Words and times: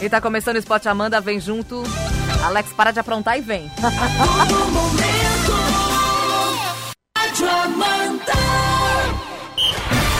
E 0.00 0.08
tá 0.08 0.20
começando 0.20 0.56
o 0.56 0.58
Spot 0.58 0.84
Amanda, 0.86 1.20
vem 1.20 1.38
junto. 1.40 1.84
Alex, 2.44 2.72
para 2.72 2.90
de 2.90 2.98
aprontar 2.98 3.38
e 3.38 3.40
vem. 3.40 3.70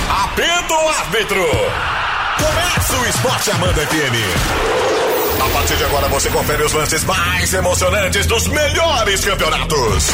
Apito 0.08 0.74
o 0.74 0.88
árbitro. 0.88 1.46
Começa 2.38 2.96
o 2.96 3.06
Esporte 3.06 3.50
Amanda 3.50 3.86
FM. 3.86 5.42
A 5.44 5.50
partir 5.52 5.76
de 5.76 5.84
agora 5.84 6.08
você 6.08 6.30
confere 6.30 6.62
os 6.62 6.72
lances 6.72 7.02
mais 7.04 7.52
emocionantes 7.52 8.26
dos 8.26 8.46
melhores 8.46 9.24
campeonatos. 9.24 10.08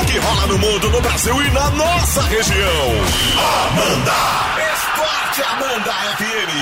O 0.00 0.04
que 0.06 0.18
rola 0.18 0.46
no 0.48 0.58
mundo, 0.58 0.90
no 0.90 1.00
Brasil 1.00 1.40
e 1.40 1.50
na 1.52 1.70
nossa 1.70 2.22
região. 2.22 2.90
Amanda. 3.68 4.63
Esporte 5.04 5.42
Amanda 5.42 5.92
FM. 6.16 6.52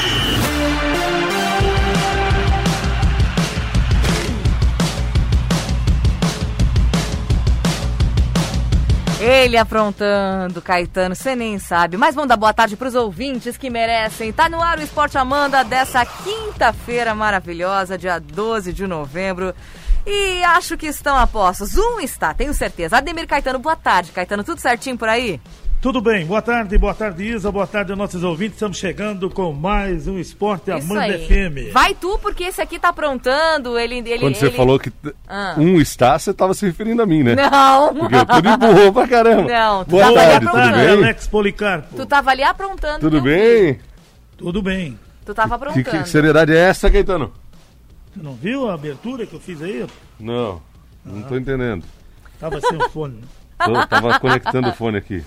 Ele 9.21 9.57
aprontando, 9.57 10.61
Caetano, 10.61 11.15
você 11.15 11.37
nem 11.37 11.57
sabe. 11.61 11.97
Mas 11.97 12.17
vamos 12.17 12.29
dar 12.29 12.37
boa 12.37 12.53
tarde 12.53 12.77
pros 12.77 12.97
ouvintes 12.97 13.57
que 13.57 13.71
merecem. 13.71 14.33
Tá 14.33 14.49
no 14.49 14.61
ar 14.61 14.79
o 14.79 14.83
Esporte 14.83 15.17
Amanda 15.17 15.63
dessa 15.63 16.05
quinta-feira 16.05 17.15
maravilhosa, 17.15 17.97
dia 17.97 18.19
12 18.19 18.73
de 18.73 18.89
novembro. 18.89 19.55
E 20.05 20.43
acho 20.43 20.77
que 20.77 20.87
estão 20.87 21.17
a 21.17 21.29
postos. 21.29 21.77
Um 21.77 22.01
está, 22.01 22.35
tenho 22.35 22.53
certeza. 22.53 22.97
Ademir 22.97 23.29
Caetano, 23.29 23.61
boa 23.61 23.77
tarde. 23.77 24.11
Caetano, 24.11 24.43
tudo 24.43 24.61
certinho 24.61 24.99
por 24.99 25.09
aí? 25.09 25.41
Tudo 25.83 26.01
bem, 26.01 26.25
boa 26.25 26.41
tarde, 26.41 26.79
boa 26.79 26.95
tarde 26.95 27.25
Isa, 27.25 27.51
boa 27.51 27.67
tarde 27.67 27.91
aos 27.91 27.99
nossos 27.99 28.23
ouvintes. 28.23 28.55
Estamos 28.55 28.77
chegando 28.79 29.29
com 29.29 29.53
mais 29.53 30.07
um 30.07 30.17
Esporte 30.17 30.71
Isso 30.71 30.93
Amanda 30.93 31.13
aí. 31.15 31.27
FM. 31.27 31.73
Vai 31.73 31.93
tu, 31.93 32.21
porque 32.21 32.45
esse 32.45 32.61
aqui 32.63 32.79
tá 32.79 32.91
aprontando. 32.91 33.77
Ele, 33.77 33.97
ele, 33.99 34.21
Quando 34.21 34.37
você 34.37 34.47
ele- 34.47 34.57
falou 34.57 34.79
que 34.79 34.93
Ah. 35.27 35.57
um 35.59 35.81
está, 35.81 36.17
você 36.17 36.31
estava 36.31 36.55
se 36.55 36.65
referindo 36.65 37.03
a 37.03 37.07
mim, 37.07 37.25
né? 37.25 37.35
Não. 37.35 37.93
Porque 37.97 38.15
eu 38.15 38.25
tô 38.25 38.41
de 38.41 38.57
boa 38.59 38.93
pra 38.93 39.09
caramba. 39.09 39.51
Não, 39.51 39.85
tu 39.85 39.91
Boa 39.91 40.05
tava 40.05 40.21
ali 40.21 40.29
tarde, 40.31 40.47
tudo 40.47 40.49
aprontando. 40.57 40.77
bem? 40.77 40.89
Alex 41.05 41.27
Policarpo. 41.27 41.97
Tu 41.97 42.07
tava 42.07 42.31
ali 42.31 42.43
aprontando. 42.45 43.01
Tudo 43.01 43.15
meu 43.15 43.23
bem? 43.25 43.75
filho. 43.75 43.81
Tudo 44.39 44.63
bem. 44.63 44.99
Tu 45.27 45.35
tava 45.35 45.49
Que, 45.59 45.65
aprontando. 45.65 46.03
que 46.05 46.09
seriedade 46.09 46.53
é 46.55 46.59
essa, 46.59 46.89
Caetano? 46.89 47.33
Tu 48.15 48.23
não 48.23 48.35
viu 48.35 48.71
a 48.71 48.75
abertura 48.75 49.27
que 49.27 49.35
eu 49.35 49.41
fiz 49.41 49.61
aí? 49.61 49.85
Não, 50.21 50.63
não 51.05 51.23
tô 51.23 51.37
entendendo. 51.37 51.85
Tava 52.39 52.61
sem 52.61 52.77
o 52.77 52.89
fone. 52.89 53.17
né? 53.17 53.23
Tô, 53.65 53.87
tava 53.89 54.21
conectando 54.21 54.69
o 54.69 54.73
fone 54.73 54.99
aqui. 54.99 55.25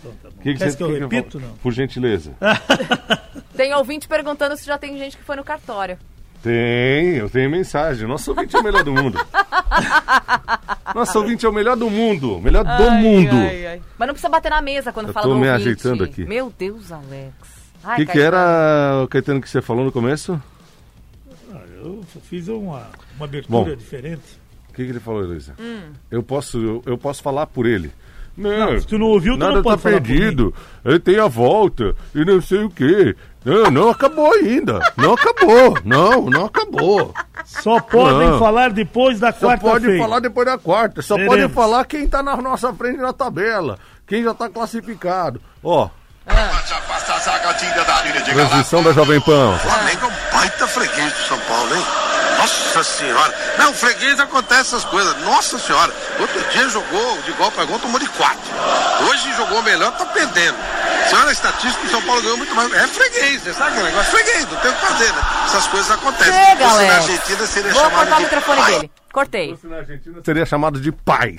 Então 0.00 0.12
tá. 0.22 0.28
Que 0.42 0.52
que 0.52 0.58
Quer 0.58 0.70
você- 0.70 0.76
que 0.76 0.82
eu 0.82 0.92
que 0.92 0.98
repito, 1.00 1.40
não? 1.40 1.54
Por 1.56 1.72
gentileza. 1.72 2.32
Tem 3.56 3.74
ouvinte 3.74 4.06
perguntando 4.06 4.56
se 4.56 4.64
já 4.64 4.78
tem 4.78 4.96
gente 4.96 5.16
que 5.16 5.24
foi 5.24 5.34
no 5.36 5.42
cartório. 5.42 5.98
Tem, 6.42 7.16
eu 7.16 7.28
tenho 7.28 7.50
mensagem. 7.50 8.06
Nosso 8.06 8.30
ouvinte 8.30 8.54
é 8.54 8.60
o 8.60 8.62
melhor 8.62 8.84
do 8.84 8.92
mundo. 8.92 9.18
Nosso 10.94 11.18
ouvinte 11.18 11.44
é 11.44 11.48
o 11.48 11.52
melhor 11.52 11.76
do 11.76 11.90
mundo. 11.90 12.40
Melhor 12.40 12.64
do 12.64 12.70
Ai, 12.70 13.02
mundo. 13.02 13.34
ai, 13.34 13.66
ai. 13.66 13.82
Mas 13.98 14.06
não 14.06 14.14
precisa 14.14 14.28
bater 14.28 14.50
na 14.50 14.62
mesa 14.62 14.92
quando 14.92 15.08
Eu 15.08 15.12
fala 15.12 15.26
tô 15.26 15.32
do 15.34 15.38
me 15.40 15.48
ouvinte. 15.48 15.62
ajeitando 15.62 16.04
aqui. 16.04 16.24
Meu 16.24 16.52
Deus, 16.56 16.92
Alex. 16.92 17.34
O 17.84 17.96
que, 17.96 18.06
que 18.06 18.20
era, 18.20 19.06
Caetano, 19.10 19.40
que 19.40 19.48
você 19.48 19.60
falou 19.60 19.84
no 19.84 19.90
começo? 19.92 20.40
Ah, 21.52 21.60
eu 21.82 22.04
fiz 22.22 22.46
uma, 22.48 22.88
uma 23.16 23.24
abertura 23.24 23.70
Bom. 23.70 23.76
diferente. 23.76 24.38
O 24.70 24.72
que, 24.74 24.84
que 24.84 24.90
ele 24.90 25.00
falou, 25.00 25.22
Luísa? 25.22 25.54
Hum. 25.58 25.90
Eu, 26.10 26.22
posso, 26.22 26.58
eu, 26.58 26.82
eu 26.86 26.96
posso 26.98 27.22
falar 27.22 27.46
por 27.46 27.66
ele. 27.66 27.90
Não, 28.38 28.72
Não, 28.72 28.80
se 28.80 28.86
tu 28.86 28.96
não 28.98 29.06
ouviu, 29.08 29.34
tu 29.34 29.40
nada 29.40 29.54
não 29.56 29.62
tá 29.62 29.70
pode 29.70 29.82
falar 29.82 29.96
por 29.96 30.06
perdido. 30.06 30.54
Ele 30.84 30.98
tem 31.00 31.18
a 31.18 31.26
volta 31.26 31.94
e 32.14 32.24
não 32.24 32.40
sei 32.40 32.62
o 32.64 32.70
quê. 32.70 33.16
Não, 33.44 33.70
não 33.70 33.90
acabou 33.90 34.32
ainda. 34.32 34.78
Não 34.96 35.14
acabou. 35.14 35.76
Não, 35.84 36.22
não 36.30 36.44
acabou. 36.46 37.12
Só 37.44 37.80
podem 37.80 38.28
Não. 38.28 38.38
falar 38.38 38.70
depois 38.70 39.18
da 39.18 39.32
Só 39.32 39.48
pode 39.48 39.60
quarta-feira. 39.62 39.98
falar 40.02 40.20
depois 40.20 40.46
da 40.46 40.58
quarta. 40.58 41.02
Só 41.02 41.16
Veremos. 41.16 41.36
pode 41.40 41.52
falar 41.54 41.84
quem 41.86 42.06
tá 42.06 42.22
na 42.22 42.36
nossa 42.36 42.72
frente 42.72 42.98
na 42.98 43.12
tabela. 43.12 43.78
Quem 44.06 44.22
já 44.22 44.32
tá 44.34 44.48
classificado. 44.48 45.40
Ó, 45.62 45.88
Já 46.26 46.80
passa 46.82 47.14
a 47.14 47.18
zagadinha 47.18 47.74
da 48.84 48.92
Jovem 48.92 49.20
Pan. 49.20 49.56
Flamengo 49.58 50.04
é 50.04 50.06
um 50.08 50.32
baita 50.38 50.66
freguês 50.68 51.12
do 51.12 51.18
São 51.20 51.38
Paulo, 51.40 51.74
hein? 51.74 51.82
Nossa 52.38 52.82
senhora. 52.84 53.34
Não, 53.58 53.74
freguês 53.74 54.18
acontece 54.20 54.60
essas 54.74 54.84
coisas. 54.84 55.16
Nossa 55.22 55.58
senhora. 55.58 55.92
Outro 56.20 56.40
dia 56.50 56.68
jogou 56.68 57.18
de 57.22 57.30
igual 57.30 57.50
para 57.50 57.64
igual, 57.64 57.78
tomou 57.80 57.98
de 57.98 58.06
quatro. 58.10 58.38
Hoje 59.08 59.34
jogou 59.36 59.62
melhor, 59.62 59.90
tá 59.96 60.06
perdendo. 60.06 60.56
Você 61.08 61.16
olha 61.16 61.28
a 61.28 61.32
estatística, 61.32 61.86
o 61.86 61.90
São 61.90 62.02
Paulo 62.02 62.20
ganhou 62.22 62.36
muito 62.36 62.54
mais. 62.54 62.72
É 62.72 62.86
freguês, 62.86 63.42
você 63.42 63.52
sabe 63.54 63.72
que 63.72 63.78
é 63.78 63.82
um 63.82 63.86
negócio 63.86 64.10
freguês, 64.12 64.46
não 64.50 64.58
tem 64.60 64.70
o 64.70 64.74
que 64.74 64.86
fazer, 64.86 65.12
né? 65.12 65.22
Essas 65.46 65.66
coisas 65.66 65.90
acontecem. 65.90 66.32
Chega, 66.32 66.56
Se 66.56 66.70
fosse 66.70 66.86
na. 66.86 66.94
Argentina 66.94 67.46
seria 67.46 67.72
Vou 67.72 67.82
chamado 67.82 67.96
cortar 67.98 68.14
o 68.14 68.16
de 68.18 68.22
microfone 68.24 68.60
pai. 68.60 68.72
dele. 68.72 68.90
Cortei. 69.12 69.58
Na 69.64 69.76
Argentina 69.78 70.20
seria 70.24 70.46
chamado 70.46 70.80
de 70.80 70.92
pai. 70.92 71.36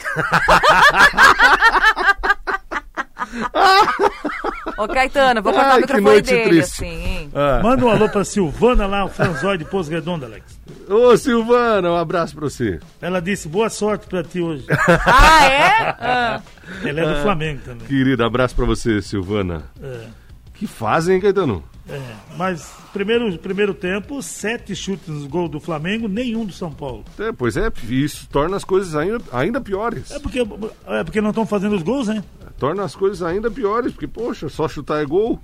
Ô, 4.77 4.87
Caetano, 4.87 5.41
vou 5.41 5.51
cortar 5.53 5.71
Ai, 5.71 5.77
o 5.77 5.81
microfone 5.81 6.21
dele, 6.21 6.43
triste. 6.49 6.73
assim, 6.83 7.05
hein? 7.05 7.31
Ah. 7.35 7.59
Manda 7.61 7.85
um 7.85 7.89
alô 7.89 8.07
pra 8.09 8.23
Silvana 8.23 8.87
lá, 8.87 9.05
o 9.05 9.09
Franzói 9.09 9.57
de 9.57 9.65
Pouso 9.65 9.91
Redondo, 9.91 10.25
Alex. 10.25 10.58
Ô, 10.89 11.15
Silvana, 11.15 11.91
um 11.91 11.95
abraço 11.95 12.35
pra 12.35 12.49
você. 12.49 12.79
Ela 12.99 13.21
disse 13.21 13.47
boa 13.47 13.69
sorte 13.69 14.07
pra 14.07 14.23
ti 14.23 14.41
hoje. 14.41 14.65
Ah, 15.05 15.45
é? 15.45 15.95
Ah. 15.99 16.41
Ela 16.83 17.01
é 17.01 17.13
do 17.15 17.21
Flamengo 17.21 17.61
também. 17.63 17.87
Querida, 17.87 18.25
abraço 18.25 18.55
pra 18.55 18.65
você, 18.65 19.01
Silvana. 19.01 19.63
É, 19.81 20.07
Que 20.53 20.65
fazem, 20.65 21.15
hein, 21.15 21.21
Caetano? 21.21 21.63
é. 21.87 21.99
Mas 22.37 22.71
primeiro, 22.91 23.37
primeiro 23.37 23.73
tempo, 23.73 24.21
sete 24.21 24.75
chutes 24.75 25.07
nos 25.07 25.25
gols 25.27 25.49
do 25.51 25.59
Flamengo, 25.59 26.07
nenhum 26.07 26.43
do 26.45 26.53
São 26.53 26.71
Paulo. 26.71 27.03
É, 27.19 27.31
pois 27.31 27.55
é, 27.55 27.71
isso 27.87 28.27
torna 28.31 28.57
as 28.57 28.63
coisas 28.63 28.95
ainda, 28.95 29.19
ainda 29.31 29.61
piores. 29.61 30.09
É 30.11 30.17
porque, 30.19 30.39
é 30.87 31.03
porque 31.03 31.21
não 31.21 31.29
estão 31.29 31.45
fazendo 31.45 31.75
os 31.75 31.83
gols, 31.83 32.07
né? 32.07 32.23
Torna 32.57 32.83
as 32.83 32.95
coisas 32.95 33.21
ainda 33.21 33.49
piores, 33.51 33.91
porque, 33.93 34.07
poxa, 34.07 34.49
só 34.49 34.67
chutar 34.67 35.01
é 35.01 35.05
gol. 35.05 35.39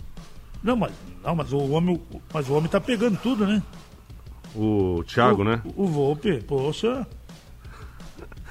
Não, 0.63 0.75
mas, 0.75 0.91
não, 1.23 1.35
mas 1.35 1.53
o 1.53 1.57
homem, 1.71 2.01
mas 2.33 2.49
o 2.49 2.53
homem 2.53 2.69
tá 2.69 2.81
pegando 2.81 3.17
tudo, 3.21 3.45
né? 3.45 3.61
O 4.55 5.03
Thiago, 5.05 5.41
o, 5.41 5.45
né? 5.45 5.61
O 5.75 5.85
Volpe, 5.87 6.41
poxa. 6.47 7.05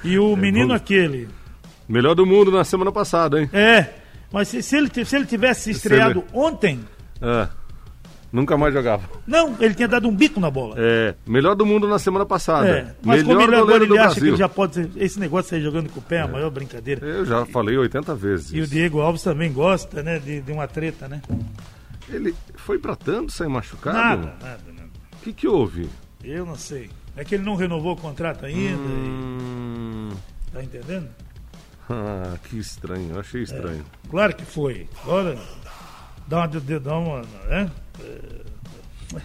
E 0.03 0.19
o 0.19 0.35
menino 0.35 0.67
Volpe. 0.67 0.83
aquele. 0.83 1.27
Melhor 1.87 2.13
do 2.15 2.25
mundo 2.25 2.51
na 2.51 2.63
semana 2.63 2.91
passada, 2.91 3.39
hein? 3.41 3.49
É, 3.53 3.87
mas 4.31 4.47
se, 4.47 4.61
se 4.61 4.75
ele, 4.77 4.89
se 5.05 5.15
ele 5.15 5.25
tivesse 5.25 5.71
estreado 5.71 6.23
ontem, 6.33 6.79
É. 7.21 7.47
Nunca 8.31 8.57
mais 8.57 8.73
jogava. 8.73 9.03
não, 9.25 9.55
ele 9.61 9.73
tinha 9.73 9.87
dado 9.87 10.09
um 10.09 10.13
bico 10.15 10.41
na 10.41 10.51
bola. 10.51 10.75
É. 10.77 11.15
Melhor 11.25 11.55
do 11.55 11.65
mundo 11.65 11.87
na 11.87 11.97
semana 11.97 12.25
passada. 12.25 12.67
É, 12.67 12.95
mas 13.01 13.23
Melhor 13.23 13.37
como 13.39 13.47
ele 13.49 13.55
agora 13.61 13.83
ele 13.85 13.97
acha 13.97 14.07
que 14.15 14.19
Brasil. 14.19 14.27
ele 14.27 14.37
já 14.37 14.49
pode 14.49 14.73
ser, 14.73 14.89
esse 14.97 15.17
negócio 15.19 15.43
de 15.45 15.49
sair 15.51 15.61
jogando 15.61 15.89
com 15.89 15.99
o 16.01 16.03
pé 16.03 16.17
é 16.17 16.21
a 16.23 16.27
maior 16.27 16.49
brincadeira. 16.49 17.05
Eu 17.07 17.25
já 17.25 17.45
falei 17.45 17.77
80 17.77 18.13
vezes. 18.15 18.51
E 18.51 18.59
o. 18.59 18.67
Diego 18.67 18.99
Alves 18.99 19.21
também 19.23 19.53
gosta, 19.53 20.03
né, 20.03 20.19
de, 20.19 20.41
de 20.41 20.51
uma 20.51 20.67
treta, 20.67 21.07
né? 21.07 21.21
Ele 22.09 22.35
foi 22.55 22.77
pra 22.77 22.93
tanto 22.95 23.31
sair 23.31 23.47
machucado? 23.47 24.25
Nada, 24.25 24.35
nada, 24.41 24.59
nada. 24.75 24.84
O 25.25 25.27
que 25.27 25.33
que 25.33 25.47
houve? 25.47 25.89
Eu 26.23 26.45
não 26.45 26.55
sei. 26.55 26.87
É 27.17 27.23
que 27.25 27.33
ele 27.33 27.43
não 27.43 27.55
renovou 27.55 27.93
o 27.93 27.95
contrato 27.95 28.45
ainda, 28.45 28.77
Hum... 28.77 30.11
e, 30.11 30.51
tá 30.51 30.63
entendendo? 30.63 31.09
Ah, 31.89 32.37
que 32.43 32.59
estranho. 32.59 33.09
Eu 33.15 33.19
achei 33.21 33.41
estranho. 33.41 33.83
Claro 34.07 34.35
que 34.35 34.45
foi. 34.45 34.87
Agora, 35.01 35.35
dá 36.27 36.37
uma, 36.41 36.47
de- 36.47 36.79
dá 36.79 36.95
uma, 36.99 37.21
né? 37.47 37.71
É, 38.01 39.19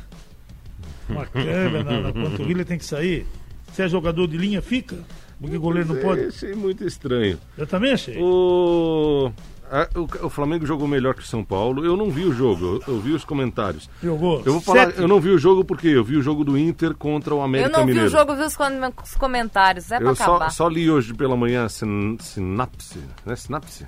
Uma 1.06 1.26
câmera 1.26 1.84
na, 1.84 2.00
na 2.00 2.12
panturrilha 2.14 2.64
tem 2.64 2.78
que 2.78 2.84
sair. 2.86 3.26
Se 3.74 3.82
é 3.82 3.88
jogador 3.88 4.26
de 4.26 4.38
linha, 4.38 4.62
fica. 4.62 4.96
Porque 5.38 5.56
o 5.58 5.60
goleiro 5.60 5.90
não 5.90 5.96
é, 5.98 6.00
pode. 6.00 6.24
Achei 6.24 6.54
muito 6.54 6.82
estranho. 6.82 7.38
Eu 7.58 7.66
também 7.66 7.92
achei. 7.92 8.16
O... 8.18 9.30
a- 9.70 9.88
o... 9.98 10.26
o 10.26 10.30
Flamengo 10.30 10.66
jogou 10.66 10.86
melhor 10.88 11.14
que 11.14 11.22
o 11.22 11.26
São 11.26 11.44
Paulo. 11.44 11.84
Eu 11.84 11.96
não 11.96 12.10
vi 12.10 12.24
o 12.24 12.32
jogo, 12.32 12.80
eu, 12.86 12.94
eu 12.94 13.00
vi 13.00 13.12
os 13.12 13.24
comentários. 13.24 13.88
Jogou. 14.02 14.42
Eu 14.44 14.52
vou 14.54 14.60
falar, 14.60 14.86
sete. 14.86 15.00
eu 15.00 15.08
não 15.08 15.20
vi 15.20 15.30
o 15.30 15.38
jogo 15.38 15.64
porque 15.64 15.88
eu 15.88 16.02
vi 16.04 16.16
o 16.16 16.22
jogo 16.22 16.44
do 16.44 16.58
Inter 16.58 16.94
contra 16.94 17.34
o 17.34 17.38
Eu 17.38 17.42
América 17.42 17.70
não 17.70 17.80
vi 17.80 17.92
Mineiro. 17.92 18.08
o 18.08 18.10
jogo, 18.10 18.34
vi 18.34 18.42
os, 18.42 18.56
com- 18.56 18.92
os 19.02 19.14
comentários. 19.14 19.90
É 19.92 19.98
pra 19.98 20.08
Eu 20.10 20.14
só, 20.16 20.24
acabar. 20.36 20.50
só 20.50 20.68
li 20.68 20.90
hoje 20.90 21.14
pela 21.14 21.36
manhã 21.36 21.68
sin, 21.68 22.16
sinapse, 22.20 22.98
né? 23.24 23.36
Sinapse? 23.36 23.86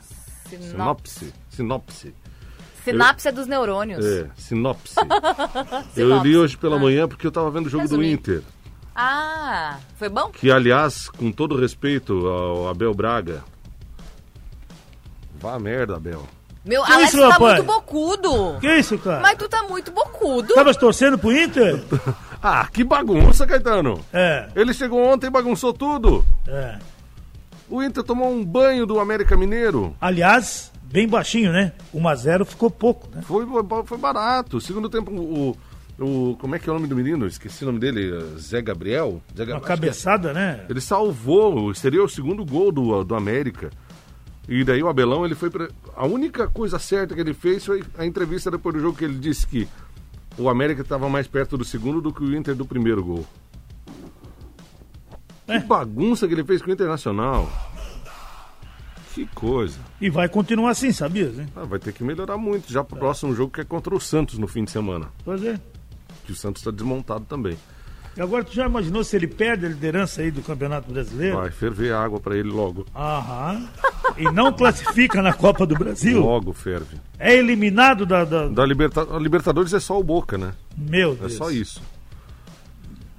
Sinop- 0.49 1.07
Sinopse. 1.07 1.33
Sinopse. 1.51 2.15
Sinapse 2.85 3.29
é 3.29 3.33
dos 3.33 3.47
neurônios. 3.47 4.05
É, 4.05 4.29
sinopse. 4.37 4.97
eu 5.97 6.21
li 6.23 6.37
hoje 6.37 6.57
pela 6.57 6.79
manhã 6.79 7.07
porque 7.09 7.27
eu 7.27 7.31
tava 7.33 7.51
vendo 7.51 7.67
o 7.67 7.69
jogo 7.69 7.85
do 7.85 7.91
Resumindo. 7.91 8.13
Inter. 8.15 8.43
Ah, 8.95 9.79
foi 9.97 10.09
bom? 10.09 10.29
Que, 10.31 10.51
aliás, 10.51 11.09
com 11.09 11.33
todo 11.33 11.57
respeito 11.59 12.27
ao 12.27 12.69
Abel 12.69 12.93
Braga. 12.93 13.43
Vá 15.43 15.59
merda, 15.59 15.97
Abel. 15.97 16.23
Meu, 16.65 16.85
Que 16.85 16.93
Alex 16.93 17.09
isso, 17.09 17.19
tá 17.19 17.29
rapaz? 17.31 17.55
muito 17.57 17.67
bocudo. 17.67 18.59
Que 18.61 18.79
isso, 18.79 18.97
cara? 18.99 19.21
Mas 19.21 19.37
tu 19.37 19.49
tá 19.49 19.65
muito 19.65 19.91
bocudo. 19.91 20.55
Tava 20.55 20.73
torcendo 20.75 21.19
pro 21.19 21.33
Inter? 21.37 21.83
Ah, 22.45 22.67
que 22.73 22.83
bagunça, 22.83 23.47
Caetano. 23.47 24.01
É, 24.13 24.49
Ele 24.57 24.75
chegou 24.75 24.99
ontem 25.01 25.29
e 25.29 25.31
bagunçou 25.31 25.73
tudo. 25.73 26.25
é. 26.49 26.77
O 27.71 27.81
Inter 27.81 28.03
tomou 28.03 28.29
um 28.31 28.45
banho 28.45 28.85
do 28.85 28.99
América 28.99 29.37
Mineiro. 29.37 29.95
Aliás, 30.01 30.73
bem 30.83 31.07
baixinho, 31.07 31.53
né? 31.53 31.73
1x0 31.95 32.45
ficou 32.45 32.69
pouco, 32.69 33.09
né? 33.15 33.23
Foi, 33.23 33.47
foi 33.87 33.97
barato. 33.97 34.61
Segundo 34.61 34.89
tempo, 34.91 35.13
o, 35.13 35.57
o. 36.01 36.37
Como 36.37 36.57
é 36.57 36.59
que 36.59 36.69
é 36.69 36.73
o 36.73 36.75
nome 36.75 36.89
do 36.89 36.97
menino? 36.97 37.27
Esqueci 37.29 37.63
o 37.63 37.67
nome 37.69 37.79
dele. 37.79 38.11
Zé 38.41 38.61
Gabriel? 38.61 39.23
Zé 39.37 39.45
Uma 39.45 39.57
é. 39.59 39.61
cabeçada, 39.61 40.33
né? 40.33 40.65
Ele 40.69 40.81
salvou, 40.81 41.73
seria 41.75 42.03
o 42.03 42.09
segundo 42.09 42.45
gol 42.45 42.73
do, 42.73 43.05
do 43.05 43.15
América. 43.15 43.71
E 44.49 44.65
daí 44.65 44.83
o 44.83 44.89
Abelão, 44.89 45.25
ele 45.25 45.35
foi 45.35 45.51
pra... 45.51 45.69
A 45.97 46.05
única 46.05 46.49
coisa 46.49 46.79
certa 46.79 47.15
que 47.15 47.21
ele 47.21 47.35
fez 47.35 47.65
foi 47.65 47.85
a 47.97 48.05
entrevista 48.05 48.51
depois 48.51 48.75
do 48.75 48.81
jogo 48.81 48.99
que 48.99 49.05
ele 49.05 49.19
disse 49.19 49.47
que 49.47 49.69
o 50.37 50.49
América 50.49 50.83
estava 50.83 51.09
mais 51.09 51.27
perto 51.27 51.57
do 51.57 51.65
segundo 51.65 52.01
do 52.01 52.13
que 52.13 52.23
o 52.23 52.37
Inter 52.37 52.55
do 52.55 52.65
primeiro 52.65 53.05
gol. 53.05 53.27
É. 55.47 55.61
Que 55.61 55.67
bagunça 55.67 56.27
que 56.27 56.35
ele 56.35 56.45
fez 56.45 56.61
com 56.61 56.71
o 56.71 56.73
Internacional. 56.73 57.51
Que 59.15 59.27
coisa. 59.27 59.79
E 60.01 60.09
vai 60.09 60.29
continuar 60.29 60.71
assim, 60.71 60.91
sabia? 60.91 61.29
Né? 61.29 61.47
Ah, 61.55 61.65
vai 61.65 61.79
ter 61.79 61.93
que 61.93 62.03
melhorar 62.03 62.39
muito 62.39 62.73
já 62.73 62.83
pro 62.83 62.99
próximo 62.99 63.35
jogo 63.35 63.53
que 63.53 63.61
é 63.61 63.65
contra 63.65 63.95
o 63.95 64.01
Santos 64.01 64.39
no 64.39 64.49
fim 64.49 64.65
de 64.65 64.71
semana. 64.71 65.09
Pois 65.25 65.45
é. 65.45 65.61
Que 66.25 66.33
o 66.33 66.35
Santos 66.35 66.63
está 66.63 66.71
desmontado 66.71 67.25
também. 67.27 67.57
E 68.17 68.21
agora, 68.21 68.45
tu 68.45 68.55
já 68.55 68.67
imaginou 68.67 69.05
se 69.05 69.17
ele 69.17 69.27
perde 69.27 69.67
a 69.67 69.69
liderança 69.69 70.23
aí 70.23 70.31
do 70.31 70.43
Campeonato 70.43 70.91
Brasileiro? 70.91 71.37
Vai 71.37 71.51
ferver 71.51 71.95
água 71.95 72.21
para 72.21 72.37
ele 72.37 72.49
logo. 72.51 72.87
Aham. 72.95 73.69
E 74.17 74.25
não 74.31 74.53
classifica 74.53 75.23
na 75.23 75.33
Copa 75.33 75.67
do 75.67 75.75
Brasil? 75.75 76.21
Logo 76.21 76.53
ferve. 76.53 76.97
É 77.19 77.35
eliminado 77.35 78.05
da. 78.05 78.25
da... 78.25 78.49
Da 78.49 78.65
Liberta... 78.67 79.07
Libertadores 79.19 79.73
é 79.73 79.81
só 79.81 79.99
o 79.99 80.03
Boca, 80.03 80.37
né? 80.37 80.53
Meu 80.77 81.13
É 81.13 81.17
Deus. 81.17 81.35
só 81.35 81.51
isso. 81.51 81.81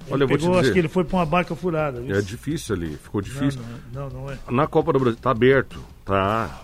Ele 0.06 0.12
Olha, 0.14 0.24
eu 0.24 0.28
vou 0.28 0.36
te 0.36 0.40
pegou, 0.42 0.54
acho 0.54 0.62
dizer. 0.62 0.72
que 0.74 0.78
ele 0.80 0.88
foi 0.88 1.04
pra 1.04 1.16
uma 1.18 1.26
barca 1.26 1.54
furada. 1.56 2.00
viu? 2.00 2.14
É 2.14 2.20
difícil 2.20 2.74
ali, 2.76 2.96
ficou 3.02 3.20
difícil. 3.22 3.60
não, 3.92 4.08
não, 4.10 4.20
não 4.24 4.30
é. 4.30 4.36
Na 4.50 4.66
Copa 4.66 4.92
do 4.92 4.98
Brasil, 5.00 5.18
tá 5.20 5.30
aberto, 5.30 5.80
tá. 6.04 6.60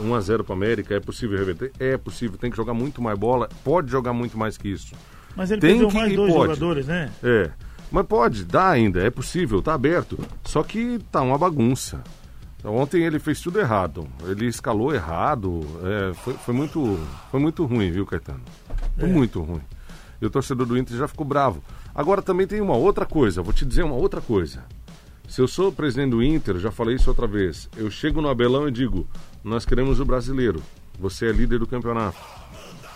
1x0 0.00 0.44
para 0.44 0.54
América, 0.54 0.94
é 0.94 1.00
possível 1.00 1.36
reverter? 1.38 1.72
É 1.80 1.96
possível, 1.96 2.36
tem 2.38 2.50
que 2.50 2.56
jogar 2.56 2.74
muito 2.74 3.00
mais 3.02 3.18
bola, 3.18 3.48
pode 3.64 3.90
jogar 3.90 4.12
muito 4.12 4.36
mais 4.38 4.56
que 4.58 4.68
isso. 4.68 4.94
Mas 5.34 5.50
ele 5.50 5.60
Tem 5.60 5.70
perdeu 5.70 5.88
que 5.88 5.94
mais 5.94 6.14
dois 6.14 6.32
pode. 6.32 6.42
jogadores, 6.54 6.86
né? 6.86 7.10
É, 7.22 7.50
mas 7.90 8.06
pode, 8.06 8.44
dá 8.44 8.68
ainda, 8.68 9.02
é 9.02 9.10
possível, 9.10 9.60
tá 9.62 9.74
aberto. 9.74 10.18
Só 10.44 10.62
que 10.62 10.98
tá 11.10 11.22
uma 11.22 11.38
bagunça. 11.38 12.04
Ontem 12.68 13.04
ele 13.04 13.20
fez 13.20 13.40
tudo 13.40 13.60
errado, 13.60 14.08
ele 14.24 14.46
escalou 14.46 14.92
errado, 14.92 15.64
é, 15.84 16.14
foi, 16.14 16.34
foi 16.34 16.52
muito, 16.52 16.98
foi 17.30 17.38
muito 17.38 17.64
ruim, 17.64 17.92
viu, 17.92 18.04
Caetano? 18.04 18.40
Foi 18.98 19.08
muito 19.08 19.40
ruim. 19.40 19.60
E 20.20 20.26
o 20.26 20.30
torcedor 20.30 20.66
do 20.66 20.76
Inter 20.76 20.96
já 20.96 21.06
ficou 21.06 21.24
bravo. 21.24 21.62
Agora 21.94 22.20
também 22.20 22.46
tem 22.46 22.60
uma 22.60 22.74
outra 22.74 23.06
coisa, 23.06 23.40
vou 23.40 23.52
te 23.52 23.64
dizer 23.64 23.84
uma 23.84 23.94
outra 23.94 24.20
coisa. 24.20 24.64
Se 25.28 25.40
eu 25.40 25.46
sou 25.46 25.70
presidente 25.70 26.10
do 26.10 26.22
Inter, 26.22 26.58
já 26.58 26.72
falei 26.72 26.96
isso 26.96 27.08
outra 27.08 27.26
vez, 27.26 27.68
eu 27.76 27.88
chego 27.88 28.20
no 28.20 28.28
Abelão 28.28 28.66
e 28.66 28.72
digo: 28.72 29.06
nós 29.44 29.64
queremos 29.64 30.00
o 30.00 30.04
brasileiro, 30.04 30.60
você 30.98 31.26
é 31.28 31.32
líder 31.32 31.60
do 31.60 31.66
campeonato. 31.68 32.18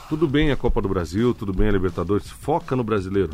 Tudo 0.08 0.26
bem 0.26 0.50
a 0.50 0.56
Copa 0.56 0.82
do 0.82 0.88
Brasil, 0.88 1.32
tudo 1.32 1.52
bem 1.52 1.68
a 1.68 1.72
Libertadores, 1.72 2.28
foca 2.28 2.74
no 2.74 2.82
brasileiro. 2.82 3.30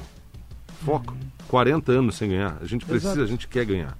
Foca. 0.84 1.14
40 1.48 1.92
anos 1.92 2.16
sem 2.16 2.28
ganhar, 2.28 2.58
a 2.60 2.66
gente 2.66 2.84
precisa, 2.84 3.12
Exato. 3.12 3.24
a 3.24 3.26
gente 3.26 3.48
quer 3.48 3.64
ganhar. 3.64 3.96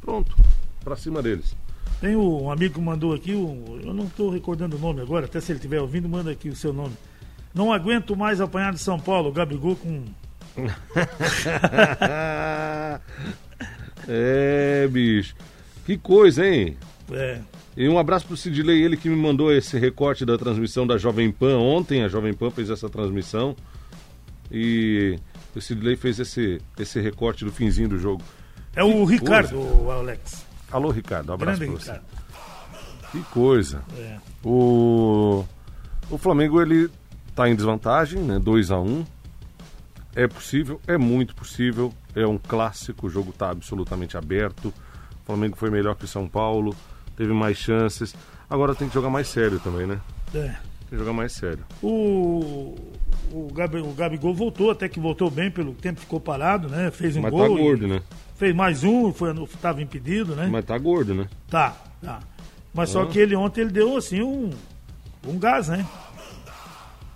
Pronto, 0.00 0.34
pra 0.82 0.96
cima 0.96 1.20
deles. 1.20 1.54
Tem 2.00 2.16
um 2.16 2.50
amigo 2.50 2.74
que 2.74 2.80
mandou 2.80 3.14
aqui, 3.14 3.34
um- 3.34 3.80
eu 3.82 3.94
não 3.94 4.04
estou 4.04 4.30
recordando 4.30 4.76
o 4.76 4.78
nome 4.78 5.00
agora, 5.00 5.26
até 5.26 5.40
se 5.40 5.52
ele 5.52 5.58
estiver 5.58 5.80
ouvindo, 5.80 6.08
manda 6.08 6.30
aqui 6.30 6.48
o 6.48 6.56
seu 6.56 6.72
nome. 6.72 6.94
Não 7.54 7.72
aguento 7.72 8.16
mais 8.16 8.40
apanhar 8.40 8.72
de 8.72 8.80
São 8.80 8.98
Paulo, 8.98 9.32
Gabigol 9.32 9.76
com. 9.76 10.02
é, 14.08 14.88
bicho. 14.90 15.34
Que 15.86 15.96
coisa, 15.98 16.46
hein? 16.46 16.76
É, 17.12 17.40
E 17.76 17.88
um 17.88 17.98
abraço 17.98 18.26
pro 18.26 18.36
Sidley, 18.36 18.82
ele 18.82 18.96
que 18.96 19.08
me 19.08 19.16
mandou 19.16 19.52
esse 19.52 19.78
recorte 19.78 20.24
da 20.24 20.36
transmissão 20.38 20.86
da 20.86 20.96
Jovem 20.98 21.30
Pan. 21.30 21.58
Ontem 21.58 22.02
a 22.02 22.08
Jovem 22.08 22.32
Pan 22.34 22.50
fez 22.50 22.70
essa 22.70 22.88
transmissão. 22.88 23.54
E 24.50 25.18
o 25.54 25.60
Sidley 25.60 25.96
fez 25.96 26.18
esse, 26.20 26.60
esse 26.78 27.00
recorte 27.00 27.44
do 27.44 27.52
finzinho 27.52 27.88
do 27.88 27.98
jogo. 27.98 28.22
é 28.76 28.82
o 28.84 29.06
Que 29.06 29.12
Ricardo, 29.14 29.58
o 29.58 29.90
Alex. 29.90 30.44
Alô, 30.74 30.90
Ricardo, 30.90 31.30
um 31.30 31.34
abraço 31.34 31.60
Grande 31.60 31.76
pra 31.76 31.84
você. 31.84 31.92
Ricardo. 31.92 33.12
Que 33.12 33.22
coisa. 33.32 33.80
É. 33.96 34.18
O, 34.44 35.44
o 36.10 36.18
Flamengo, 36.18 36.60
ele 36.60 36.90
tá 37.32 37.48
em 37.48 37.54
desvantagem, 37.54 38.20
né? 38.20 38.40
2 38.40 38.72
a 38.72 38.80
1 38.80 39.04
É 40.16 40.26
possível, 40.26 40.80
é 40.88 40.98
muito 40.98 41.32
possível. 41.32 41.94
É 42.12 42.26
um 42.26 42.36
clássico, 42.36 43.06
o 43.06 43.08
jogo 43.08 43.32
tá 43.32 43.50
absolutamente 43.50 44.16
aberto. 44.16 44.74
O 45.22 45.26
Flamengo 45.26 45.56
foi 45.56 45.70
melhor 45.70 45.94
que 45.94 46.06
o 46.06 46.08
São 46.08 46.26
Paulo, 46.26 46.74
teve 47.16 47.32
mais 47.32 47.56
chances. 47.56 48.12
Agora 48.50 48.74
tem 48.74 48.88
que 48.88 48.94
jogar 48.94 49.10
mais 49.10 49.28
sério 49.28 49.60
também, 49.60 49.86
né? 49.86 50.00
É. 50.34 50.40
Tem 50.40 50.88
que 50.90 50.96
jogar 50.96 51.12
mais 51.12 51.34
sério. 51.34 51.64
O, 51.80 52.74
o, 53.30 53.48
Gabi, 53.54 53.78
o 53.78 53.92
Gabigol 53.92 54.34
voltou, 54.34 54.72
até 54.72 54.88
que 54.88 54.98
voltou 54.98 55.30
bem, 55.30 55.52
pelo 55.52 55.72
tempo 55.72 56.00
ficou 56.00 56.18
parado, 56.18 56.68
né? 56.68 56.90
Fez 56.90 57.16
um 57.16 57.20
Mas 57.22 57.30
gol. 57.30 57.46
tá 57.46 57.54
e 57.54 57.62
gordo, 57.64 57.86
né? 57.86 58.02
Fez 58.36 58.54
mais 58.54 58.82
um, 58.82 59.12
foi, 59.12 59.32
estava 59.44 59.80
impedido, 59.82 60.34
né? 60.34 60.48
Mas 60.50 60.64
tá 60.64 60.76
gordo, 60.76 61.14
né? 61.14 61.28
Tá, 61.48 61.76
tá. 62.02 62.20
Mas 62.72 62.90
só 62.90 63.02
Ah. 63.02 63.06
que 63.06 63.18
ele 63.18 63.36
ontem 63.36 63.60
ele 63.62 63.70
deu 63.70 63.96
assim 63.96 64.22
um, 64.22 64.50
um 65.26 65.38
gás, 65.38 65.68
né? 65.68 65.86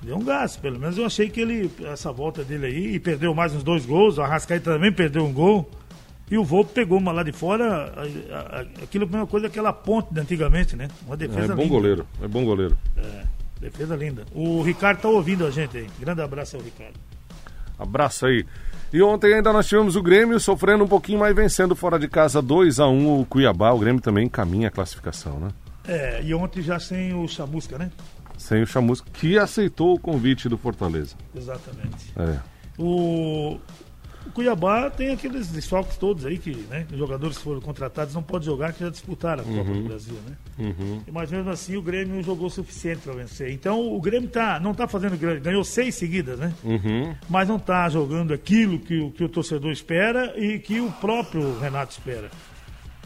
Deu 0.00 0.17
um 0.17 0.25
gás, 0.25 0.56
pelo 0.56 0.79
menos 0.79 0.97
eu 0.97 1.05
achei 1.05 1.29
que 1.29 1.41
ele, 1.41 1.69
essa 1.93 2.12
volta 2.12 2.44
dele 2.44 2.67
aí, 2.67 2.94
e 2.94 3.00
perdeu 3.00 3.35
mais 3.35 3.53
uns 3.53 3.65
dois 3.65 3.85
gols, 3.85 4.17
o 4.17 4.23
Arrascaeta 4.23 4.73
também 4.73 4.93
perdeu 4.93 5.25
um 5.25 5.32
gol. 5.32 5.69
E 6.31 6.37
o 6.38 6.44
Volpe 6.44 6.73
pegou 6.75 6.99
uma 6.99 7.11
lá 7.11 7.23
de 7.23 7.32
fora, 7.32 7.65
a- 7.97 8.03
a- 8.37 8.61
a- 8.61 8.67
aquilo 8.85 9.05
é 9.05 9.09
a 9.09 9.11
mesma 9.11 9.26
coisa 9.26 9.47
aquela 9.49 9.73
ponte 9.73 10.12
de 10.12 10.20
antigamente, 10.20 10.76
né? 10.76 10.88
Uma 11.06 11.15
É 11.15 11.17
defesa 11.17 11.56
bom 11.56 11.62
linda. 11.62 11.75
goleiro, 11.75 12.06
é 12.23 12.29
bom 12.29 12.44
goleiro. 12.44 12.79
É, 12.97 13.25
defesa 13.61 13.97
linda. 13.97 14.25
O 14.32 14.62
Ricardo 14.62 15.00
tá 15.00 15.09
ouvindo 15.09 15.44
a 15.47 15.50
gente 15.50 15.76
aí. 15.79 15.87
Grande 15.99 16.20
abraço 16.20 16.56
ao 16.56 16.62
Ricardo. 16.62 16.94
Abraço 17.79 18.26
aí. 18.26 18.44
E 18.93 19.02
ontem 19.02 19.35
ainda 19.35 19.52
nós 19.52 19.67
tivemos 19.67 19.96
o 19.96 20.02
Grêmio 20.02 20.40
sofrendo 20.40 20.85
um 20.85 20.88
pouquinho, 20.88 21.19
mas 21.19 21.35
vencendo 21.35 21.76
fora 21.76 21.99
de 21.99 22.08
casa 22.08 22.40
2 22.40 22.81
a 22.81 22.88
1 22.88 23.20
o 23.20 23.26
Cuiabá. 23.26 23.70
O 23.73 23.79
Grêmio 23.79 24.00
também 24.00 24.26
encaminha 24.26 24.69
a 24.69 24.70
classificação, 24.70 25.38
né? 25.38 25.49
É, 25.87 26.23
e 26.23 26.35
ontem 26.35 26.62
já 26.62 26.79
sem 26.79 27.14
o 27.14 27.26
Chamusca, 27.29 27.76
né? 27.79 27.90
Sem 28.37 28.62
o 28.62 28.67
Chamusca, 28.67 29.11
que 29.12 29.38
aceitou 29.38 29.94
o 29.94 29.99
convite 29.99 30.49
do 30.49 30.56
Fortaleza. 30.56 31.17
Exatamente. 31.35 32.12
É. 32.17 32.38
O, 32.79 33.58
o 34.29 34.33
Cuiabá 34.33 34.91
tem 34.91 35.11
aqueles 35.11 35.49
desfalques 35.49 35.97
todos 35.97 36.25
aí 36.27 36.39
que, 36.39 36.51
né? 36.71 36.87
Os 36.93 36.99
jogadores 36.99 37.37
que 37.39 37.45
foram 37.45 37.61
contratados 37.61 38.15
não 38.15 38.23
podem 38.23 38.47
jogar, 38.47 38.73
que 38.73 38.81
já 38.85 38.91
disputaram 38.91 39.43
a 39.43 39.45
Copa 39.47 39.71
do 39.73 39.83
Brasil, 39.83 40.15
né? 40.27 40.37
Uhum. 40.59 41.03
Mas 41.13 41.31
mesmo 41.31 41.51
assim 41.51 41.77
o 41.77 41.83
Grêmio 41.83 42.23
jogou 42.23 42.47
o 42.47 42.51
suficiente 42.51 43.01
para 43.03 43.15
vencer. 43.15 43.51
Então 43.53 43.81
o 43.93 44.01
Grêmio 44.01 44.29
tá, 44.29 44.61
não 44.61 44.75
tá 44.75 44.87
fazendo 44.87 45.17
grande. 45.17 45.41
Ganhou 45.41 45.65
seis 45.65 45.95
seguidas, 45.95 46.39
né? 46.39 46.53
Uhum. 46.63 47.15
Mas 47.29 47.49
não 47.49 47.59
tá 47.59 47.89
jogando 47.89 48.33
aquilo 48.33 48.79
que, 48.79 48.99
o- 48.99 49.11
que 49.11 49.25
o 49.25 49.29
torcedor 49.29 49.73
espera 49.73 50.32
e 50.37 50.58
que 50.58 50.81
o 50.81 50.91
próprio 50.93 51.58
Renato 51.58 51.93
espera. 51.93 52.31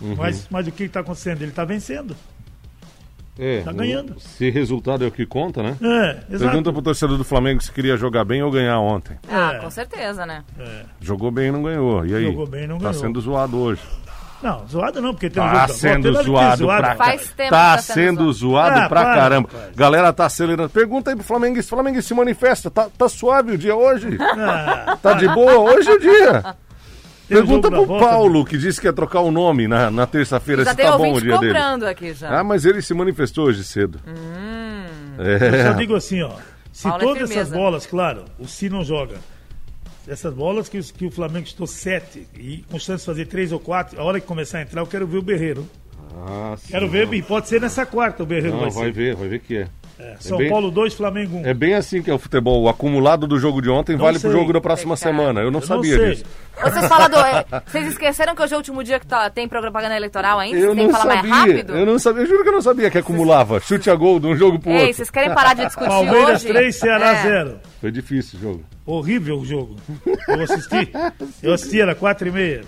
Uhum. 0.01 0.17
Mas, 0.17 0.49
mas 0.51 0.67
o 0.67 0.73
que 0.73 0.85
está 0.85 1.01
acontecendo? 1.01 1.43
Ele 1.43 1.51
está 1.53 1.65
vencendo. 1.65 2.17
É, 3.39 3.61
Tá 3.63 3.73
ganhando. 3.73 4.15
o- 4.17 4.21
Se 4.21 4.51
resultado 4.51 5.05
é 5.05 5.09
o 5.09 5.11
que 5.11 5.25
conta, 5.25 5.63
né? 5.63 5.77
É, 5.83 6.35
exato. 6.35 6.51
Pergunta 6.51 6.73
pro 6.73 6.83
torcedor 6.83 7.17
do 7.17 7.25
Flamengo 7.25 7.63
se 7.63 7.73
queria 7.73 7.97
jogar 7.97 8.25
bem 8.25 8.43
ou 8.43 8.51
ganhar 8.51 8.79
ontem. 8.79 9.17
Ah, 9.31 9.55
É. 9.55 9.59
com 9.59 9.71
certeza, 9.71 10.27
né? 10.27 10.43
É. 10.59 10.83
Jogou 11.01 11.31
bem 11.31 11.49
e 11.49 11.53
não 11.53 11.63
ganhou. 11.63 12.05
E 12.05 12.15
aí? 12.15 12.25
Jogou 12.27 12.47
bem 12.47 12.65
e 12.65 12.67
não 12.67 12.77
tá 12.79 12.89
ganhou. 12.91 13.01
sendo 13.01 13.21
zoado 13.21 13.59
hoje. 13.59 13.81
Não, 14.43 14.67
zoado 14.67 15.01
não, 15.01 15.13
porque 15.15 15.31
tem 15.31 15.41
um 15.41 15.47
Tá 15.47 15.67
jogo 15.69 15.79
sendo 15.79 16.13
que 16.17 16.23
zoado 16.25 16.57
zoado. 16.65 16.83
pra 16.83 16.97
Faz 16.97 17.33
tempo 17.33 17.51
Tá 17.51 17.71
que 17.71 17.77
tá 17.77 17.79
sendo 17.79 17.95
sendo 18.19 18.33
zoado 18.33 18.81
Ah, 18.81 18.89
pra 18.89 19.03
para, 19.05 19.15
caramba. 19.15 19.49
rapaz. 19.53 19.77
Galera 19.77 20.13
tá 20.13 20.27
acelerando. 20.27 20.69
Pergunta 20.69 21.11
aí 21.11 21.17
pro 21.17 21.25
Flamenguista. 21.25 21.71
Flamenguista 21.77 22.09
se 22.09 22.15
manifesta. 22.15 22.69
Tá, 22.69 22.89
tá 22.99 23.09
suave 23.09 23.53
o 23.53 23.59
dia 23.59 23.77
hoje? 23.77 24.19
Ah, 24.21 24.99
Tá 25.01 25.13
de 25.13 25.29
boa? 25.29 25.59
Hoje 25.59 25.89
é 25.89 25.95
o 25.95 25.99
dia. 26.01 26.57
Pergunta 27.29 27.71
pro 27.71 27.87
volta, 27.87 28.05
Paulo, 28.07 28.45
que 28.45 28.59
disse 28.59 28.81
que 28.81 28.87
ia 28.87 28.93
trocar 28.93 29.21
o 29.21 29.31
nome 29.31 29.67
na, 29.69 29.91
na 29.91 30.07
terça-feira, 30.07 30.65
se 30.65 30.75
tá 30.77 30.99
bom 30.99 31.15
o 31.15 31.21
dia 31.21 31.39
dele. 31.39 31.53
cobrando 31.53 31.87
aqui 31.87 32.13
já. 32.13 32.41
Ah, 32.41 32.45
mas 32.45 32.65
ele 32.65 32.83
se 32.83 32.93
manifestou 32.93 33.47
hoje 33.47 33.65
cedo. 33.65 33.99
Eu 35.19 35.39
só 35.65 35.71
É. 35.71 35.75
digo 35.75 35.95
assim, 35.95 36.23
ó. 36.23 36.33
Se 36.73 36.85
Paulo 36.85 36.97
é 37.03 37.07
todas 37.07 37.23
essas 37.31 37.35
firmeza. 37.49 37.57
bolas, 37.57 37.87
claro, 37.87 38.25
o 38.39 38.47
Si 38.47 38.69
não 38.69 38.83
joga. 38.85 39.17
Essas 40.09 40.33
bolas 40.35 40.69
que, 40.69 40.81
que 40.93 41.07
o 41.07 41.11
Flamengo 41.11 41.47
estou 41.47 41.67
sete 41.67 42.27
e 42.35 42.65
com 42.71 42.79
chance 42.79 43.03
de 43.03 43.07
fazer 43.07 43.27
três 43.27 43.53
ou 43.53 43.61
quatro, 43.61 44.01
a 44.01 44.05
hora 44.05 44.19
que 44.21 44.27
começar 44.27 44.59
a 44.59 44.63
entrar, 44.63 44.81
eu 44.83 44.87
quero 44.87 45.07
ver 45.07 45.19
o 45.19 45.23
Berreiro. 45.23 45.67
Ah, 46.27 46.55
sim. 46.59 46.69
Quero 46.73 46.89
ver, 46.89 47.13
e 47.15 47.23
pode 47.23 47.49
ser 47.49 47.61
nessa 47.61 47.87
quarta 47.87 48.23
o 48.23 48.27
Berreiro 48.27 48.57
Não, 48.57 48.63
vai 48.65 48.71
vai 48.71 48.85
ser. 48.87 48.93
ver, 48.93 49.15
vai 49.15 49.29
ver 49.29 49.39
que 49.41 49.57
é. 49.59 49.69
É, 50.03 50.17
São 50.19 50.39
bem- 50.39 50.51
Paulo 50.51 50.71
2, 50.71 50.95
Flamengo 50.95 51.37
1. 51.37 51.41
Um. 51.43 51.47
É 51.47 51.55
bem 51.55 51.75
assim 51.75 52.03
que 52.03 52.11
é 52.11 52.15
o 52.15 52.19
futebol. 52.19 52.63
O 52.63 52.69
acumulado 52.69 53.27
do 53.27 53.39
jogo 53.39 53.63
de 53.63 53.71
ontem 53.71 53.93
Não 53.93 54.05
vale 54.05 54.19
pro 54.19 54.31
sei. 54.31 54.39
jogo 54.41 54.53
da 54.53 54.61
próxima 54.61 54.95
É, 54.95 54.99
cara. 54.99 55.11
semana. 55.17 55.41
Eu 55.41 55.51
não 55.51 55.61
Eu 55.61 55.67
sabia 55.67 55.97
sei. 55.97 56.11
disso. 56.11 56.25
Vocês 56.61 56.89
do. 57.09 57.17
é, 57.19 57.45
Vocês 57.67 57.87
esqueceram 57.89 58.35
que 58.35 58.43
hoje 58.43 58.53
é 58.53 58.57
o 58.57 58.59
último 58.59 58.83
dia 58.85 59.01
que 59.01 59.07
tá- 59.07 59.31
tem 59.31 59.49
propaganda 59.49 59.97
eleitoral 59.97 60.39
ainda? 60.39 60.57
Eu 60.59 60.75
Vocês 60.75 60.77
têm 60.77 60.87
não 60.87 60.93
que 60.93 60.99
falar 61.01 61.15
sabia. 61.15 61.31
mais 61.31 61.53
rápido? 61.53 61.77
Eu 61.77 61.87
não 61.87 61.99
sabia. 61.99 62.23
Eu 62.23 62.27
juro 62.27 62.43
que 62.43 62.49
eu 62.49 62.53
não 62.53 62.63
sabia 62.63 62.91
que 62.91 62.99
acumulava. 62.99 63.61
Chute 63.61 63.89
a 63.91 63.95
gol 63.95 64.19
de 64.21 64.27
um 64.27 64.37
jogo 64.37 64.59
pro 64.59 64.71
Ei, 64.71 64.79
outro. 64.81 64.95
vocês 64.95 65.11
querem 65.11 65.33
parar 65.35 65.55
de 65.55 65.65
discutir 65.67 65.89
Palmeiras 65.89 66.43
hoje? 66.45 66.49
3, 66.53 66.77
Ceará 66.77 67.13
É. 67.17 67.23
0. 67.23 67.61
Foi 67.81 67.91
difícil 67.91 68.39
o 68.39 68.43
jogo. 68.43 68.65
Horrível 68.85 69.39
o 69.39 69.45
jogo. 69.45 69.77
Eu 70.29 70.41
assisti. 70.43 70.93
Eu 71.43 71.53
assisti, 71.55 71.81
era 71.81 71.95
4 71.95 72.29
e 72.29 72.31
meia. 72.33 72.63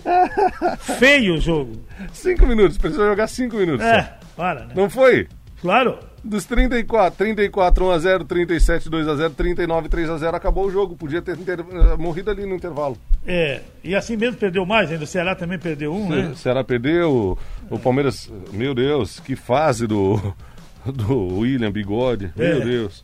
Feio 0.99 1.35
o 1.35 1.41
jogo. 1.41 1.73
Cinco 2.13 2.47
minutos. 2.47 2.79
Precisou 2.79 3.07
jogar 3.07 3.27
cinco 3.27 3.57
minutos. 3.57 3.85
só. 3.85 3.93
É, 3.93 4.15
para, 4.37 4.61
né? 4.61 4.73
Não 4.75 4.89
foi? 4.89 5.29
Claro. 5.65 5.99
Dos 6.23 6.45
34, 6.45 7.17
34 7.17 7.87
1x0, 7.87 8.27
37 8.27 8.91
2x0, 8.91 9.35
39 9.35 9.89
3x0, 9.89 10.35
acabou 10.35 10.67
o 10.67 10.71
jogo. 10.71 10.95
Podia 10.95 11.23
ter 11.23 11.39
inter- 11.39 11.61
eh, 11.61 11.97
morrido 11.97 12.31
ali 12.31 12.45
no 12.45 12.55
intervalo. 12.55 12.99
É, 13.27 13.63
e 13.83 13.95
assim 13.95 14.15
mesmo 14.15 14.37
perdeu 14.37 14.67
mais, 14.67 14.91
ainda 14.93 15.05
o 15.05 15.07
Ceará 15.07 15.35
também 15.35 15.59
perdeu 15.59 15.95
um, 15.95 16.07
né? 16.11 16.29
O 16.33 16.37
Ceará 16.37 16.63
perdeu, 16.63 17.39
o 17.71 17.79
Palmeiras, 17.79 18.31
meu 18.53 18.75
Deus, 18.75 19.19
que 19.21 19.35
fase 19.35 19.87
do, 19.87 20.21
do 20.85 21.39
William 21.39 21.73
Bigode, 21.73 22.31
meu 22.37 22.47
É. 22.47 22.61
Deus. 22.61 23.03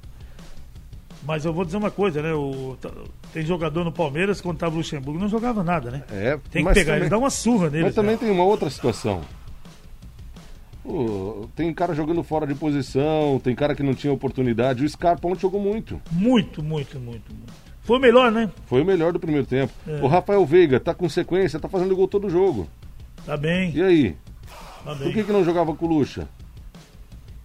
Mas 1.23 1.47
eu 1.47 1.52
vou 1.55 1.64
dizer 1.64 1.79
uma 1.79 1.90
coisa, 1.90 2.21
né? 2.21 2.35
O, 2.35 2.76
tá- 2.79 2.90
tem 3.33 3.43
jogador 3.45 3.85
no 3.85 3.93
Palmeiras, 3.93 4.38
quando 4.43 4.59
tava 4.59 4.75
o 4.75 4.79
Luxemburgo, 4.79 5.19
não 5.19 5.29
jogava 5.29 5.62
nada, 5.64 5.90
né? 5.90 6.02
É, 6.12 6.38
Tem 6.50 6.62
que 6.62 6.73
pegar 6.75 6.85
também- 6.93 7.00
ele, 7.00 7.09
dar 7.09 7.19
uma 7.19 7.31
surra 7.31 7.71
nele. 7.71 7.85
Mas 7.85 7.95
também 7.95 8.19
tem 8.19 8.31
uma 8.31 8.45
outra 8.45 8.69
situação. 8.69 9.23
Pô, 10.82 11.46
tem 11.54 11.72
cara 11.75 11.94
jogando 11.94 12.22
fora 12.22 12.46
de 12.46 12.54
posição, 12.54 13.38
tem 13.42 13.54
cara 13.54 13.75
que 13.75 13.82
não 13.82 13.94
tinha 13.94 14.12
oportunidade. 14.12 14.84
O 14.84 14.88
Scarpa 14.88 15.28
ontem 15.28 15.40
jogou 15.40 15.60
muito. 15.60 16.00
Muito, 16.10 16.62
muito, 16.62 16.99
muito, 16.99 17.32
muito. 17.32 17.52
Foi 17.82 17.99
o 17.99 18.00
melhor, 18.00 18.30
né? 18.30 18.50
Foi 18.66 18.82
o 18.82 18.84
melhor 18.84 19.12
do 19.12 19.20
primeiro 19.20 19.46
tempo. 19.46 19.72
É. 19.87 20.00
O 20.02 20.06
Rafael 20.06 20.44
Veiga 20.46 20.78
tá 20.80 20.94
com 20.94 21.08
sequência, 21.08 21.58
tá 21.60 21.68
fazendo 21.68 21.94
gol 21.94 22.08
todo 22.08 22.30
jogo. 22.30 22.66
Tá 23.26 23.37
bem, 23.37 23.72
E 23.75 23.82
aí? 23.82 24.16
tá 24.84 24.94
Por 24.94 24.99
bem. 25.04 25.12
que, 25.12 25.25
que 25.25 25.32
não 25.32 25.44
jogava 25.44 25.75
com 25.75 25.84
o 25.87 25.88
Lucha? 25.88 26.26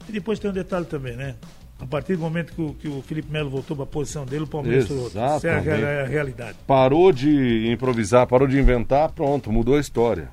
E 0.07 0.11
depois 0.11 0.39
tem 0.39 0.49
um 0.49 0.53
detalhe 0.53 0.85
também, 0.85 1.15
né? 1.15 1.35
A 1.79 1.85
partir 1.85 2.15
do 2.15 2.21
momento 2.21 2.53
que 2.53 2.61
o, 2.61 2.73
que 2.73 2.87
o 2.87 3.01
Felipe 3.01 3.29
Melo 3.29 3.49
voltou 3.49 3.75
para 3.75 3.83
a 3.83 3.87
posição 3.87 4.25
dele, 4.25 4.45
o 4.45 4.47
Palmeiras 4.47 4.87
foi 4.87 4.97
outro. 4.97 5.19
Essa 5.19 5.47
é 5.49 5.51
a, 5.51 5.77
é 5.77 6.01
a 6.03 6.07
realidade. 6.07 6.57
Parou 6.65 7.11
de 7.11 7.69
improvisar, 7.69 8.25
parou 8.27 8.47
de 8.47 8.57
inventar, 8.57 9.11
pronto, 9.11 9.51
mudou 9.51 9.75
a 9.75 9.79
história. 9.81 10.29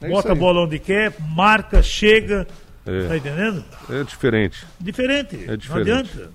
É 0.00 0.08
Bota 0.08 0.34
bola 0.34 0.64
onde 0.64 0.78
quer, 0.78 1.14
marca, 1.34 1.82
chega. 1.82 2.46
É. 2.86 3.08
Tá 3.08 3.16
entendendo? 3.16 3.64
É 3.90 4.02
diferente. 4.02 4.66
Diferente. 4.80 5.44
É 5.44 5.48
Não 5.48 5.56
diferente. 5.56 5.90
adianta. 5.90 6.30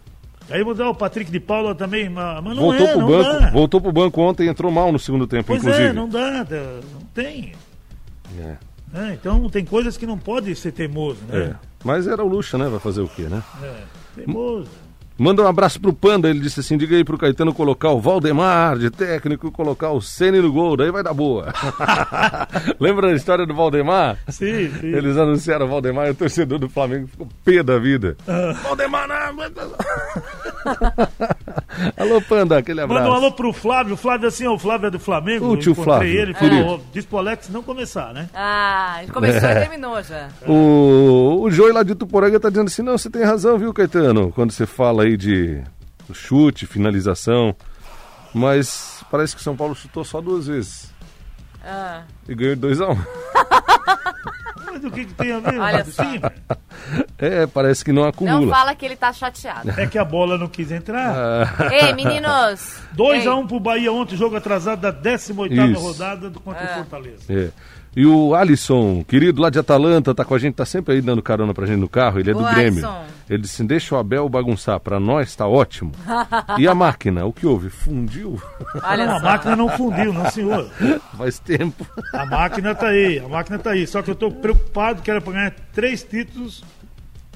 Aí 0.50 0.64
mudar 0.64 0.90
o 0.90 0.96
Patrick 0.96 1.32
de 1.32 1.40
Paula 1.40 1.74
também, 1.74 2.08
mas 2.08 2.44
não 2.44 2.56
voltou 2.56 2.88
é, 2.88 2.92
pro 2.92 3.00
não 3.02 3.08
banco, 3.08 3.40
dá. 3.40 3.50
voltou 3.50 3.82
pro 3.82 3.92
banco 3.92 4.22
ontem 4.22 4.46
e 4.46 4.48
entrou 4.50 4.72
mal 4.72 4.92
no 4.92 5.00
segundo 5.00 5.26
tempo, 5.26 5.48
Pois 5.48 5.60
inclusive. 5.60 5.88
é, 5.88 5.94
não 5.94 6.08
dá, 6.08 6.46
não 6.94 7.02
tem. 7.14 7.54
É, 8.40 8.56
né? 8.94 9.18
Então 9.20 9.50
tem 9.50 9.66
coisas 9.66 9.98
que 9.98 10.06
não 10.06 10.20
pode 10.20 10.56
ser 10.56 10.72
teimoso, 10.72 11.20
é. 11.32 11.48
né? 11.48 11.56
Mas 11.84 12.06
era 12.06 12.24
o 12.24 12.28
Lucha, 12.28 12.60
né? 12.60 12.68
Vai 12.68 12.80
fazer 12.80 13.02
o 13.02 13.08
quê, 13.08 13.24
né? 13.24 13.42
É. 13.64 13.84
Teimoso. 14.16 14.70
Manda 15.18 15.42
um 15.44 15.48
abraço 15.48 15.80
pro 15.80 15.94
Panda, 15.94 16.30
ele 16.30 16.40
disse 16.40 16.60
assim, 16.60 16.78
diga 16.78 16.96
aí 16.96 17.04
pro 17.04 17.18
Caetano 17.18 17.54
colocar 17.54 17.90
o 17.92 18.02
Valdemar 18.02 18.78
de 18.78 18.90
técnico 18.90 19.48
e 19.48 19.52
colocar 19.52 19.92
o 19.92 20.02
Ceni 20.02 20.42
no 20.42 20.52
gol, 20.52 20.76
daí 20.76 20.92
vai 20.92 21.02
dar 21.04 21.14
boa. 21.14 21.54
Lembra 22.80 23.08
da 23.08 23.16
história 23.16 23.46
do 23.46 23.56
Valdemar? 23.56 24.18
Sim, 24.28 24.70
sim. 24.80 24.88
Eles 24.88 25.16
anunciaram 25.18 25.66
o 25.66 25.70
Valdemar 25.70 26.08
e 26.08 26.12
o 26.12 26.16
torcedor 26.16 26.60
do 26.60 26.68
Flamengo 26.68 27.08
ficou 27.08 27.30
pé 27.46 27.64
da 27.64 27.80
vida. 27.80 28.18
Ah. 28.28 28.52
Valdemar, 28.62 29.08
não! 29.08 29.16
alô, 31.98 32.22
Panda, 32.22 32.58
aquele 32.58 32.82
abraço. 32.82 33.04
Manda 33.04 33.14
um 33.14 33.18
alô 33.18 33.32
pro 33.32 33.52
Flávio. 33.54 33.94
O 33.94 33.98
Flávio, 33.98 34.28
assim, 34.28 34.48
o 34.48 34.58
Flávio 34.58 34.88
é 34.88 34.92
do 34.92 35.00
Flamengo. 35.00 35.48
O 35.48 35.58
tio 35.58 35.72
encontrei 35.74 35.86
Flávio, 35.86 36.22
ele, 36.22 36.34
falou, 36.34 36.82
diz 36.94 37.06
pro 37.06 37.18
Alex 37.18 37.50
não 37.50 37.62
começar, 37.64 38.14
né? 38.14 38.30
Ah, 38.34 39.02
começou 39.14 39.50
É. 39.50 39.52
e 39.52 39.60
terminou 39.62 40.02
já. 40.04 40.30
O, 40.48 41.42
o 41.42 41.52
Joey 41.52 41.72
lá 41.74 41.84
de 41.84 41.96
Tuporanga 41.96 42.40
tá 42.40 42.50
dizendo 42.50 42.68
assim, 42.68 42.82
não, 42.82 42.98
você 42.98 43.10
tem 43.10 43.24
razão, 43.24 43.58
viu, 43.58 43.74
Caetano? 43.74 44.32
Quando 44.32 44.52
você 44.52 44.66
fala 44.66 45.04
aí 45.04 45.18
de 45.18 45.62
chute, 46.14 46.66
finalização. 46.66 47.56
Mas 48.34 49.04
parece 49.10 49.36
que 49.36 49.42
São 49.42 49.56
Paulo 49.56 49.74
chutou 49.76 50.04
só 50.04 50.20
duas 50.22 50.48
vezes. 50.48 50.94
Ah. 51.66 52.02
E 52.28 52.36
ganhou 52.36 52.56
de 52.56 52.62
2x1. 52.68 52.98
Mas 54.66 54.84
o 54.84 54.92
que, 54.92 55.06
que 55.06 55.14
tem 55.14 55.32
a 55.32 55.40
ver? 55.40 55.58
Olha 55.60 55.86
só. 55.86 56.04
Sim, 57.20 57.26
É, 57.26 57.48
parece 57.48 57.84
que 57.84 57.92
não 57.92 58.04
Não 58.04 58.10
acumula. 58.10 58.56
fala 58.56 58.76
que 58.76 58.86
ele 58.86 58.96
tá 58.96 59.12
chateado. 59.14 59.70
é 59.80 59.88
que 59.88 59.98
a 59.98 60.06
bola 60.06 60.38
não 60.38 60.48
quis 60.48 60.72
entrar. 60.72 61.16
Ah, 61.16 61.74
Ei, 61.74 61.94
meninos! 61.94 62.80
2x1 62.98 63.22
Ei, 63.22 63.30
um 63.30 63.48
pro 63.48 63.60
Bahia 63.60 63.92
ontem, 63.92 64.16
jogo 64.16 64.36
atrasado 64.36 64.82
da 64.82 64.92
18 64.92 65.54
Isso. 65.54 65.80
rodada 65.82 66.30
do 66.30 66.40
contra 66.40 66.64
o 66.64 66.68
Fortaleza. 66.76 67.24
é. 67.30 67.50
E 67.98 68.06
o 68.06 68.36
Alisson, 68.36 69.06
querido 69.08 69.42
lá 69.42 69.50
de 69.50 69.58
Atalanta, 69.58 70.14
tá 70.14 70.26
com 70.26 70.36
a 70.36 70.38
gente, 70.38 70.56
tá 70.56 70.66
sempre 70.66 70.96
aí 70.96 71.02
dando 71.02 71.22
carona 71.22 71.54
pra 71.54 71.66
gente 71.66 71.80
no 71.80 71.88
carro, 71.88 72.20
ele 72.20 72.32
é 72.32 72.34
do 72.34 72.44
Grêmio. 72.44 72.86
Alisson. 72.86 73.06
Ele 73.30 73.42
disse, 73.42 73.64
deixa 73.64 73.96
o 73.96 73.98
Abel 73.98 74.28
bagunçar, 74.28 74.78
pra 74.82 75.00
nós 75.00 75.34
tá 75.34 75.48
ótimo. 75.48 75.94
e 76.60 76.68
a 76.68 76.76
máquina, 76.76 77.24
o 77.26 77.32
que 77.32 77.48
houve? 77.48 77.70
Fundiu? 77.70 78.38
Olha 78.84 79.06
Não, 79.06 79.16
a 79.16 79.20
máquina 79.22 79.56
não 79.56 79.70
fundiu, 79.70 80.12
não 80.12 80.30
senhor. 80.30 80.70
Faz 81.18 81.40
tempo. 81.40 81.88
A 82.12 82.26
máquina 82.26 82.76
tá 82.76 82.88
aí, 82.88 83.18
a 83.20 83.30
máquina 83.30 83.58
tá 83.58 83.70
aí. 83.70 83.88
Só 83.88 84.02
que 84.02 84.12
eu 84.12 84.16
tô 84.16 84.30
preocupado 84.30 85.02
que 85.02 85.10
era 85.10 85.22
pra 85.22 85.32
ganhar 85.32 85.54
três 85.72 86.04
títulos 86.04 86.66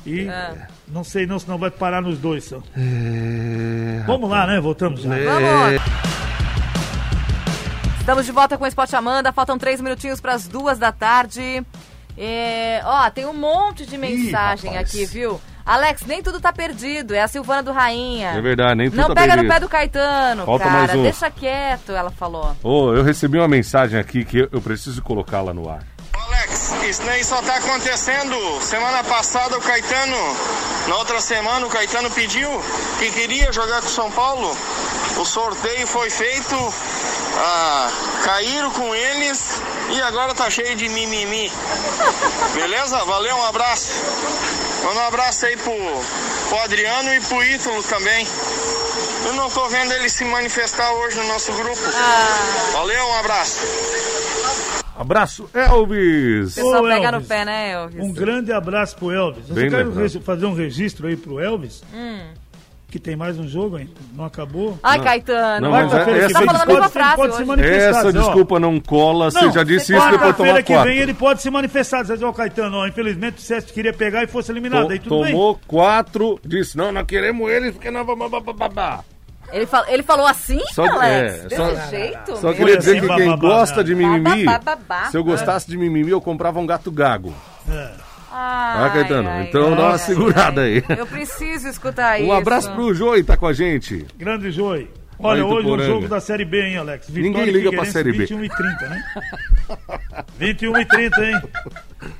e 0.09 0.27
É. 0.29 0.67
não 0.87 1.03
sei 1.03 1.25
não, 1.25 1.37
senão 1.39 1.57
vai 1.57 1.69
parar 1.71 2.01
nos 2.01 2.17
dois. 2.17 2.45
Só. 2.45 2.57
É... 2.77 4.03
Vamos 4.05 4.29
lá, 4.29 4.47
né? 4.47 4.59
Voltamos 4.59 5.01
já. 5.01 5.09
Vamos! 5.09 5.81
Estamos 7.99 8.25
de 8.25 8.31
volta 8.31 8.57
com 8.57 8.63
o 8.63 8.67
Esporte 8.67 8.95
Amanda. 8.95 9.31
Faltam 9.31 9.57
três 9.57 9.79
minutinhos 9.81 10.19
para 10.19 10.33
as 10.33 10.47
duas 10.47 10.79
da 10.79 10.91
tarde. 10.91 11.63
É, 12.17 12.81
ó, 12.83 13.09
tem 13.09 13.25
um 13.25 13.33
monte 13.33 13.85
de 13.85 13.97
mensagem 13.97 14.71
rapaz. 14.71 14.89
aqui, 14.89 15.05
viu? 15.05 15.39
Alex, 15.65 16.03
nem 16.07 16.23
tudo 16.23 16.41
tá 16.41 16.51
perdido. 16.51 17.13
É 17.13 17.21
a 17.21 17.27
Silvana 17.27 17.61
do 17.61 17.71
Rainha. 17.71 18.29
É 18.31 18.41
verdade, 18.41 18.75
nem 18.75 18.89
tudo 18.89 18.99
Não 18.99 19.07
tá 19.09 19.13
pega 19.21 19.35
no 19.35 19.43
perdido. 19.43 19.53
pé 19.53 19.59
do 19.59 19.69
Caetano, 19.69 20.45
Falta 20.45 20.65
cara. 20.65 20.77
mais 20.79 20.95
um. 20.95 21.03
Deixa 21.03 21.29
quieto, 21.29 21.91
ela 21.91 22.09
falou. 22.09 22.55
Ô, 22.63 22.93
eu 22.93 23.03
recebi 23.03 23.37
uma 23.37 23.47
mensagem 23.47 23.99
aqui 23.99 24.25
que 24.25 24.39
eu- 24.39 24.49
eu 24.51 24.59
preciso 24.61 25.01
colocá-la 25.03 25.53
no 25.53 25.69
ar. 25.69 25.83
Isso 26.87 27.01
daí 27.03 27.23
só 27.23 27.41
tá 27.41 27.55
acontecendo. 27.55 28.61
Semana 28.61 29.03
passada 29.03 29.57
o 29.57 29.61
Caetano, 29.61 30.37
na 30.87 30.97
outra 30.97 31.19
semana 31.21 31.65
o 31.65 31.69
Caetano 31.69 32.09
pediu 32.11 32.49
que 32.99 33.11
queria 33.11 33.51
jogar 33.51 33.81
com 33.81 33.87
o 33.87 33.91
São 33.91 34.11
Paulo. 34.11 34.57
O 35.17 35.25
sorteio 35.25 35.85
foi 35.87 36.09
feito, 36.09 36.55
ah, 37.37 37.91
caíram 38.23 38.71
com 38.71 38.95
eles 38.95 39.61
e 39.89 40.01
agora 40.01 40.33
tá 40.33 40.49
cheio 40.49 40.75
de 40.75 40.87
mimimi. 40.87 41.51
Beleza? 42.53 43.03
Valeu, 43.05 43.35
um 43.35 43.45
abraço. 43.45 43.91
Manda 44.83 45.01
um 45.01 45.07
abraço 45.07 45.45
aí 45.45 45.57
pro, 45.57 45.73
pro 46.47 46.59
Adriano 46.59 47.13
e 47.13 47.19
pro 47.21 47.43
Ítalo 47.43 47.83
também. 47.83 48.27
Eu 49.25 49.33
não 49.33 49.49
tô 49.49 49.67
vendo 49.67 49.91
ele 49.93 50.09
se 50.09 50.23
manifestar 50.25 50.91
hoje 50.93 51.17
no 51.17 51.27
nosso 51.27 51.51
grupo. 51.53 51.81
Valeu, 52.71 53.05
um 53.07 53.13
abraço. 53.15 53.59
Abraço, 54.99 55.49
Elvis! 55.53 56.51
O 56.51 56.55
pessoal 56.55 56.83
Ô, 56.83 56.87
pega 56.87 57.09
no 57.11 57.15
Elvis, 57.17 57.27
pé, 57.29 57.45
né, 57.45 57.71
Elvis? 57.71 58.03
Um 58.03 58.11
grande 58.11 58.51
abraço 58.51 58.97
pro 58.97 59.11
Elvis. 59.11 59.47
Eu 59.49 59.55
Bem 59.55 59.69
quero 59.69 59.93
fazer 60.21 60.45
um 60.45 60.53
registro 60.53 61.07
aí 61.07 61.15
pro 61.15 61.39
Elvis, 61.39 61.81
Hum. 61.93 62.19
que 62.89 62.99
tem 62.99 63.15
mais 63.15 63.39
um 63.39 63.47
jogo 63.47 63.77
ainda, 63.77 63.91
não 64.13 64.25
acabou. 64.25 64.77
Ai, 64.83 64.99
Caetano. 65.01 65.61
Não, 65.61 65.71
mas 65.71 65.89
Quarta-feira 65.89 66.19
essa- 66.25 66.33
Tá 66.33 66.39
vem 66.39 66.47
falando 66.47 66.61
a 66.61 66.63
ele 66.65 66.73
mesma 66.73 66.89
pode, 66.89 66.97
ele 66.97 67.05
frase 67.05 67.15
pode 67.15 67.35
se 67.37 67.45
manifestar. 67.45 67.99
Essa 67.99 68.07
ó, 68.07 68.11
desculpa 68.11 68.59
não 68.59 68.79
cola, 68.81 69.31
você 69.31 69.41
Não, 69.41 69.51
já 69.53 69.63
disse 69.63 69.93
isso 69.93 70.03
depois 70.11 70.19
Quarta-feira 70.21 70.63
tomar 70.63 70.83
que 70.83 70.89
vem 70.89 70.97
ele 70.97 71.13
pode 71.13 71.41
se 71.41 71.49
manifestar, 71.49 72.01
dizer, 72.01 72.21
ó, 72.25 72.33
Caetano, 72.33 72.75
ó, 72.77 72.85
infelizmente 72.87 73.37
o 73.37 73.41
César 73.41 73.67
queria 73.73 73.93
pegar 73.93 74.23
e 74.23 74.27
fosse 74.27 74.51
eliminado. 74.51 74.87
To- 74.87 74.91
aí 74.91 74.99
tudo 74.99 75.23
bem. 75.23 75.31
tomou 75.31 75.59
quatro, 75.65 76.37
disse, 76.43 76.75
não, 76.75 76.91
nós 76.91 77.05
queremos 77.05 77.49
eles 77.49 77.71
porque 77.73 77.89
nós 77.89 78.05
vamos... 78.05 78.29
bababá." 79.49 79.55
Ele, 79.57 79.65
fal- 79.65 79.85
ele 79.87 80.03
falou 80.03 80.25
assim, 80.27 80.61
Só- 80.73 80.85
Alex? 80.85 81.03
é, 81.03 81.47
Desse 81.47 81.55
só- 81.55 81.87
jeito? 81.89 82.37
Só 82.37 82.53
queria 82.53 82.77
dizer 82.77 82.97
assim, 82.97 83.07
que 83.07 83.15
quem 83.15 83.25
bababá, 83.29 83.47
gosta 83.49 83.83
de 83.83 83.95
mimimi, 83.95 84.45
Bababá. 84.45 85.05
se 85.05 85.17
eu 85.17 85.23
gostasse 85.23 85.67
de 85.69 85.77
mimimi, 85.77 86.11
eu 86.11 86.21
comprava 86.21 86.59
um 86.59 86.65
gato 86.65 86.91
gago. 86.91 87.33
É. 87.69 87.89
Ai, 88.31 88.85
Ah, 88.85 88.89
Caetano, 88.93 89.27
ai, 89.27 89.47
então 89.49 89.69
ai, 89.69 89.75
dá 89.75 89.81
uma 89.81 89.91
ai, 89.93 89.97
segurada 89.99 90.61
ai. 90.61 90.83
aí. 90.87 90.97
Eu 90.99 91.07
preciso 91.07 91.67
escutar 91.67 92.19
isso. 92.19 92.29
Um 92.29 92.31
abraço 92.33 92.71
pro 92.73 92.93
Joey, 92.93 93.23
tá 93.23 93.35
com 93.35 93.47
a 93.47 93.53
gente. 93.53 94.05
Grande 94.15 94.51
Joey. 94.51 94.87
Olha, 95.21 95.45
hoje 95.45 95.57
o 95.57 95.61
Tuporanga. 95.63 95.85
jogo 95.85 96.07
da 96.07 96.19
Série 96.21 96.45
B, 96.45 96.61
hein, 96.61 96.77
Alex? 96.77 97.07
Vitória 97.09 97.29
Ninguém 97.45 97.53
liga 97.53 97.71
pra 97.71 97.85
Série 97.85 98.11
B. 98.13 98.19
21 98.19 98.43
e 98.45 98.49
30, 98.49 98.87
né? 98.89 99.03
21 100.37 100.77
e 100.77 100.85
30, 100.85 101.25
hein? 101.25 101.41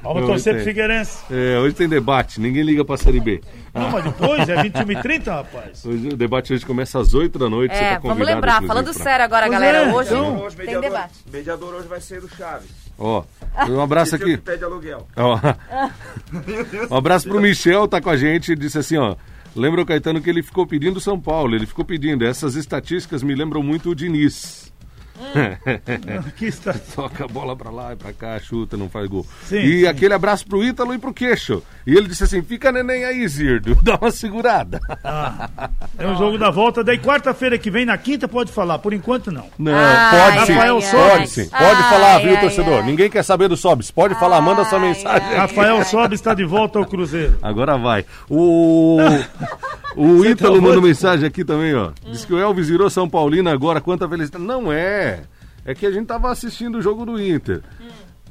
Vamos 0.03 0.21
Não, 0.21 0.27
torcer 0.27 0.55
pro. 0.55 0.63
Figueirense. 0.65 1.19
É, 1.31 1.57
hoje 1.59 1.75
tem 1.75 1.87
debate, 1.87 2.41
ninguém 2.41 2.63
liga 2.63 2.83
pra 2.83 2.97
Série 2.97 3.19
B. 3.21 3.41
Não, 3.73 3.89
mas 3.89 4.03
depois 4.03 4.49
é 4.49 4.61
21 4.61 4.91
e 4.91 5.01
30, 5.01 5.33
rapaz. 5.33 5.85
Hoje, 5.85 6.07
o 6.09 6.17
debate 6.17 6.53
hoje 6.53 6.65
começa 6.65 6.99
às 6.99 7.13
8 7.13 7.39
da 7.39 7.49
noite, 7.49 7.73
você 7.73 7.81
É, 7.83 7.93
tá 7.93 7.99
vamos 7.99 8.25
lembrar, 8.27 8.61
falando 8.63 8.93
pra- 8.93 9.03
sério 9.03 9.23
agora, 9.25 9.47
Pois 9.47 9.59
galera. 9.59 9.77
é, 9.89 9.93
hoje 9.93 10.09
então. 10.13 10.41
Hoje, 10.41 10.55
tem 10.57 10.65
mediador, 10.65 10.89
debate. 10.91 11.13
mediador 11.31 11.73
hoje 11.75 11.87
vai 11.87 12.01
ser 12.01 12.21
o 12.23 12.27
Chaves. 12.35 12.69
Ó, 12.97 13.23
um 13.69 13.79
abraço 13.79 14.15
é 14.15 14.19
o 14.19 14.21
aqui. 14.21 14.37
pede 14.37 14.63
aluguel. 14.63 15.07
Ó. 15.15 15.39
Um 16.91 16.95
abraço 16.97 17.27
pro 17.29 17.39
Michel, 17.39 17.87
tá 17.87 18.01
com 18.01 18.09
a 18.09 18.17
gente, 18.17 18.55
disse 18.55 18.77
assim, 18.77 18.97
ó. 18.97 19.15
Lembra 19.55 19.81
o 19.81 19.85
Caetano 19.85 20.21
que 20.21 20.29
ele 20.29 20.43
ficou 20.43 20.65
pedindo 20.65 20.99
São 20.99 21.19
Paulo, 21.19 21.55
ele 21.55 21.65
ficou 21.65 21.83
pedindo. 21.83 22.25
Essas 22.25 22.55
estatísticas 22.55 23.23
me 23.23 23.35
lembram 23.35 23.63
muito 23.63 23.89
o 23.89 23.95
Diniz. 23.95 24.71
Aqui 26.27 26.45
está. 26.45 26.73
Toca 26.95 27.25
a 27.25 27.27
bola 27.27 27.55
pra 27.55 27.69
lá 27.69 27.93
e 27.93 27.95
pra 27.95 28.13
cá, 28.13 28.39
chuta, 28.39 28.77
não 28.77 28.89
faz 28.89 29.07
gol. 29.07 29.25
Sim, 29.43 29.57
e 29.59 29.81
sim. 29.81 29.87
aquele 29.87 30.13
abraço 30.13 30.45
pro 30.47 30.63
Ítalo 30.63 30.93
e 30.93 30.97
pro 30.97 31.13
Queixo. 31.13 31.61
E 31.85 31.91
ele 31.95 32.07
disse 32.07 32.23
assim: 32.23 32.41
fica 32.41 32.71
neném 32.71 33.03
aí, 33.03 33.27
Zirdo, 33.27 33.77
dá 33.83 33.97
uma 34.01 34.11
segurada. 34.11 34.79
É 35.97 36.07
um 36.07 36.15
jogo 36.17 36.37
da 36.37 36.49
volta. 36.49 36.83
Daí 36.83 36.97
quarta-feira 36.99 37.57
que 37.57 37.69
vem, 37.69 37.85
na 37.85 37.97
quinta, 37.97 38.27
pode 38.27 38.51
falar. 38.51 38.79
Por 38.79 38.93
enquanto, 38.93 39.31
não. 39.31 39.47
Não, 39.57 39.73
Ai, 39.75 40.35
pode 40.35 40.45
sim. 40.47 40.53
ai, 40.53 40.69
pode 40.69 40.95
ai. 41.21 41.27
sim. 41.27 41.49
Pode 41.49 41.63
Ai, 41.81 41.89
falar, 41.89 42.19
viu, 42.19 42.35
ai, 42.35 42.41
torcedor? 42.41 42.79
ai. 42.79 42.85
Ninguém 42.85 43.09
quer 43.09 43.23
saber 43.23 43.47
do 43.47 43.57
Sobs. 43.57 43.91
Pode 43.91 44.15
falar, 44.15 44.41
manda 44.41 44.63
sua 44.65 44.79
Ai, 44.79 44.87
mensagem. 44.87 45.35
Rafael 45.37 45.83
Sobe 45.85 46.15
está 46.15 46.33
de 46.33 46.45
volta 46.45 46.79
ao 46.79 46.85
Cruzeiro. 46.85 47.37
Agora 47.41 47.77
vai. 47.77 48.05
O, 48.29 48.97
o 49.95 50.17
Você 50.17 50.29
Ítalo 50.31 50.55
tá 50.55 50.61
mandou 50.61 50.81
mensagem 50.81 51.27
aqui 51.27 51.43
também, 51.43 51.73
ó. 51.75 51.91
Diz 52.11 52.23
que 52.25 52.33
o 52.33 52.37
Elvis 52.39 52.69
virou 52.69 52.89
São 52.89 53.09
Paulino 53.09 53.49
agora, 53.49 53.81
quanta 53.81 54.07
felicidade. 54.07 54.43
Não 54.43 54.71
é. 54.71 55.08
É 55.65 55.75
que 55.75 55.85
a 55.85 55.91
gente 55.91 56.07
tava 56.07 56.31
assistindo 56.31 56.77
o 56.77 56.81
jogo 56.81 57.05
do 57.05 57.21
Inter. 57.21 57.61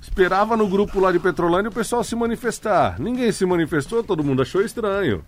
Esperava 0.00 0.56
no 0.56 0.66
grupo 0.68 1.00
lá 1.00 1.12
de 1.12 1.18
Petrolândia 1.18 1.68
o 1.70 1.74
pessoal 1.74 2.02
se 2.04 2.14
manifestar. 2.16 2.98
Ninguém 3.00 3.30
se 3.32 3.44
manifestou, 3.44 4.02
todo 4.02 4.24
mundo 4.24 4.42
achou 4.42 4.62
estranho. 4.62 5.22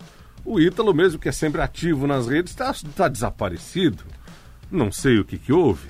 O 0.45 0.59
Ítalo, 0.61 0.95
mesmo 0.95 1.19
que 1.19 1.29
é 1.29 1.33
sempre 1.33 1.61
ativo 1.61 2.07
nas 2.07 2.27
redes, 2.27 2.55
tá, 2.55 2.75
tá 2.97 3.09
desaparecido. 3.09 4.03
Não 4.71 4.91
sei 4.91 5.19
o 5.19 5.25
que 5.25 5.37
que 5.37 5.53
houve. 5.53 5.89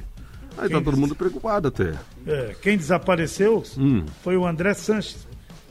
Aí 0.59 0.69
tá 0.69 0.75
Quem 0.77 0.83
todo 0.85 0.97
mundo 0.97 1.15
preocupado 1.15 1.69
até. 1.69 1.95
É, 2.27 2.57
quem 2.61 2.77
desapareceu 2.77 3.63
Hum. 3.79 4.05
foi 4.23 4.37
o 4.37 4.45
André 4.47 4.75
Sanches. 4.75 5.27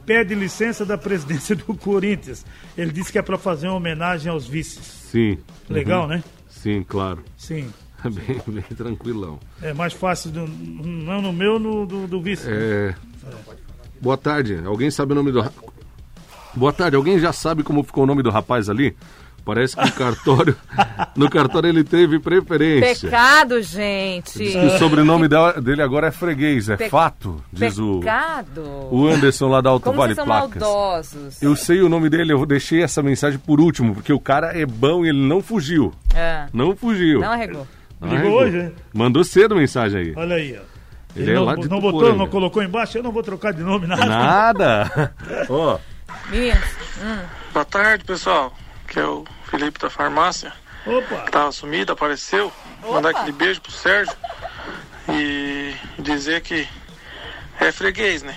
Pede 0.06 0.34
licença 0.34 0.86
da 0.86 0.98
presidência 0.98 1.56
do 1.56 1.76
Corinthians. 1.76 2.46
Ele 2.78 2.92
disse 2.92 3.12
que 3.12 3.20
é 3.20 3.22
para 3.22 3.38
fazer 3.38 3.68
uma 3.68 3.76
homenagem 3.76 4.32
aos 4.32 4.48
vices. 4.48 4.84
Sim. 4.86 5.38
Legal, 5.70 6.04
Uhum. 6.04 6.08
né? 6.10 6.24
Sim, 6.48 6.84
claro. 6.88 7.24
Sim. 7.38 7.70
Bem, 8.04 8.42
bem 8.48 8.64
tranquilão. 8.76 9.40
É 9.62 9.74
mais 9.74 9.94
fácil, 9.94 10.32
do, 10.32 10.48
não 10.48 11.22
no 11.22 11.34
meu, 11.34 11.60
no 11.60 11.86
do, 11.86 12.08
do 12.08 12.22
vice. 12.22 12.46
É... 12.48 12.94
Boa 14.02 14.18
tarde. 14.18 14.62
Alguém 14.66 14.90
sabe 14.90 15.12
o 15.12 15.16
nome 15.16 15.32
do. 15.32 15.44
Boa 16.56 16.72
tarde. 16.72 16.96
Alguém 16.96 17.20
já 17.20 17.34
sabe 17.34 17.64
como 17.64 17.84
ficou 17.84 18.04
o 18.04 18.08
nome 18.08 18.24
do 18.24 18.30
rapaz 18.30 18.70
ali? 18.70 18.96
Parece 19.44 19.76
que 19.76 19.84
o 19.84 19.92
cartório. 19.94 20.56
no 21.16 21.30
cartório 21.30 21.70
ele 21.70 21.84
teve 21.84 22.20
preferência. 22.20 23.10
Pecado, 23.10 23.62
gente. 23.62 24.38
Diz 24.38 24.54
que 24.54 24.66
o 24.66 24.78
sobrenome 24.78 25.28
dele 25.62 25.82
agora 25.82 26.08
é 26.08 26.12
freguês, 26.12 26.70
é 26.70 26.78
Pe- 26.78 26.90
fato, 26.90 27.42
diz 27.52 27.80
o, 27.80 28.00
Pecado. 28.00 28.62
o 28.92 29.08
Anderson 29.08 29.48
lá 29.48 29.60
da 29.60 29.70
Alto 29.72 29.86
Como 29.86 29.98
Vale 29.98 30.14
vocês 30.14 30.18
são 30.18 30.26
Placas. 30.26 30.62
maldosos. 30.62 31.42
Eu 31.42 31.56
sei 31.56 31.82
o 31.82 31.90
nome 31.90 32.10
dele, 32.10 32.32
eu 32.34 32.46
deixei 32.46 32.84
essa 32.84 33.02
mensagem 33.02 33.40
por 33.40 33.60
último, 33.60 33.96
porque 33.96 34.14
o 34.14 34.20
cara 34.20 34.56
é 34.56 34.66
bom 34.66 35.04
e 35.04 35.10
ele 35.10 35.26
não 35.28 35.42
fugiu. 35.42 35.94
É. 36.14 36.46
Não 36.54 36.76
fugiu. 36.76 37.22
Não 37.22 37.32
arregou. 37.32 37.66
Ligou 38.02 38.32
hoje, 38.32 38.58
né? 38.58 38.72
Mandou 38.94 39.24
cedo 39.24 39.56
mensagem 39.56 40.00
aí. 40.02 40.14
Olha 40.16 40.36
aí, 40.36 40.58
ó. 40.58 40.80
Ele 41.16 41.32
é 41.32 41.34
não, 41.34 41.46
não 41.46 41.80
botou, 41.82 42.16
não 42.16 42.28
colocou 42.28 42.62
embaixo, 42.62 42.98
eu 42.98 43.04
não 43.04 43.12
vou 43.12 43.24
trocar 43.24 43.52
de 43.52 43.62
nome, 43.62 43.88
nada. 43.88 44.06
Nada. 44.06 45.14
Ó, 45.50 45.80
Meninos, 46.30 46.64
Boa 47.52 47.66
tarde, 47.66 48.04
pessoal. 48.04 48.54
Que 48.88 49.00
é 49.00 49.06
o 49.06 49.26
Felipe 49.46 49.80
da 49.80 49.90
farmácia. 49.90 50.54
Opa! 50.86 51.30
Tava 51.32 51.52
sumido, 51.52 51.92
apareceu. 51.92 52.52
Mandar 52.88 53.10
aquele 53.10 53.32
beijo 53.32 53.62
pro 53.62 53.72
Sérgio. 53.72 54.16
E 55.10 55.74
dizer 55.98 56.42
que 56.42 56.68
é 57.60 57.72
freguês, 57.72 58.22
né? 58.24 58.36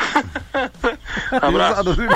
Abraço. 1.40 1.82
risada 1.82 1.96
dele. 1.96 2.14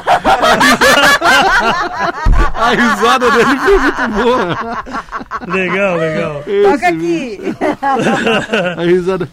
A 2.55 2.71
risada 2.71 3.31
dele 3.31 3.59
foi 3.59 3.79
muito 3.79 4.09
boa. 4.09 4.85
Legal, 5.49 5.97
legal. 5.99 6.43
toca 6.73 6.89
aqui. 6.89 7.39
A 8.79 8.83
risada. 8.85 9.29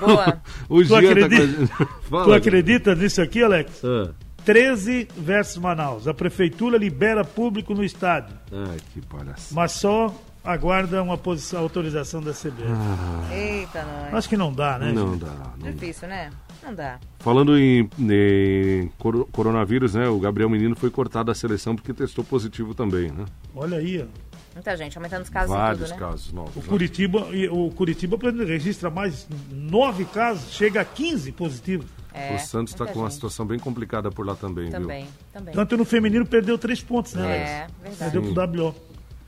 Boa. 0.00 0.40
O 0.68 0.82
Jean 0.82 1.00
tá 1.00 1.08
acredita- 1.10 1.46
gente. 1.46 1.72
Fala, 2.10 2.24
Tu 2.24 2.32
acredita 2.32 2.94
nisso 2.94 3.22
aqui, 3.22 3.42
Alex? 3.42 3.82
Ah, 3.84 4.10
13 4.44 5.08
versus 5.16 5.56
Manaus. 5.58 6.06
A 6.08 6.14
prefeitura 6.14 6.76
libera 6.76 7.24
público 7.24 7.72
no 7.74 7.84
estádio, 7.84 8.34
Ai, 8.52 8.76
que 8.92 9.00
palhaçada. 9.02 9.40
mas 9.52 9.72
só 9.72 10.14
aguarda 10.44 11.02
uma 11.02 11.16
posição, 11.18 11.60
autorização 11.60 12.20
da 12.22 12.32
CBF. 12.32 13.32
Eita, 13.32 13.84
não. 14.10 14.16
Acho 14.18 14.28
que 14.28 14.36
não 14.36 14.52
dá, 14.52 14.78
né? 14.78 14.92
Não 14.92 15.12
gente? 15.12 15.24
dá. 15.24 15.30
Não 15.58 15.64
dá. 15.64 15.70
Difícil, 15.70 16.08
né? 16.08 16.30
Não 16.64 16.74
dá. 16.74 16.98
Falando 17.20 17.56
em, 17.58 17.88
em 17.98 18.90
coro- 18.98 19.28
coronavírus, 19.32 19.94
né? 19.94 20.08
O 20.08 20.18
Gabriel 20.18 20.48
Menino 20.50 20.74
foi 20.76 20.90
cortado 20.90 21.26
da 21.26 21.34
seleção 21.34 21.74
porque 21.76 21.92
testou 21.92 22.24
positivo 22.24 22.74
também, 22.74 23.10
né? 23.10 23.24
Olha 23.54 23.78
aí, 23.78 24.02
ó. 24.02 24.35
Muita 24.56 24.74
gente, 24.74 24.96
aumentando 24.96 25.22
os 25.22 25.28
casos 25.28 25.54
Vários 25.54 25.90
tudo, 25.90 26.00
né? 26.00 26.06
casos 26.06 26.32
novos. 26.32 26.56
O 26.56 26.60
né? 26.60 26.66
Curitiba, 26.66 27.28
o 27.52 27.70
Curitiba 27.72 28.16
registra 28.46 28.88
mais 28.88 29.28
nove 29.50 30.06
casos, 30.06 30.50
chega 30.54 30.80
a 30.80 30.84
15 30.84 31.30
positivos. 31.32 31.86
É, 32.14 32.34
o 32.34 32.38
Santos 32.38 32.72
está 32.72 32.86
com 32.86 33.00
uma 33.00 33.08
gente. 33.08 33.16
situação 33.16 33.44
bem 33.44 33.58
complicada 33.58 34.10
por 34.10 34.24
lá 34.24 34.34
também, 34.34 34.70
Também, 34.70 35.06
também. 35.30 35.54
Tanto 35.54 35.76
no 35.76 35.84
feminino 35.84 36.24
perdeu 36.24 36.56
três 36.56 36.80
pontos, 36.80 37.12
né, 37.12 37.22
Alex? 37.22 37.50
É, 37.50 37.66
verdade. 37.82 38.12
Perdeu 38.12 38.32
pro 38.32 38.64
WO. 38.68 38.74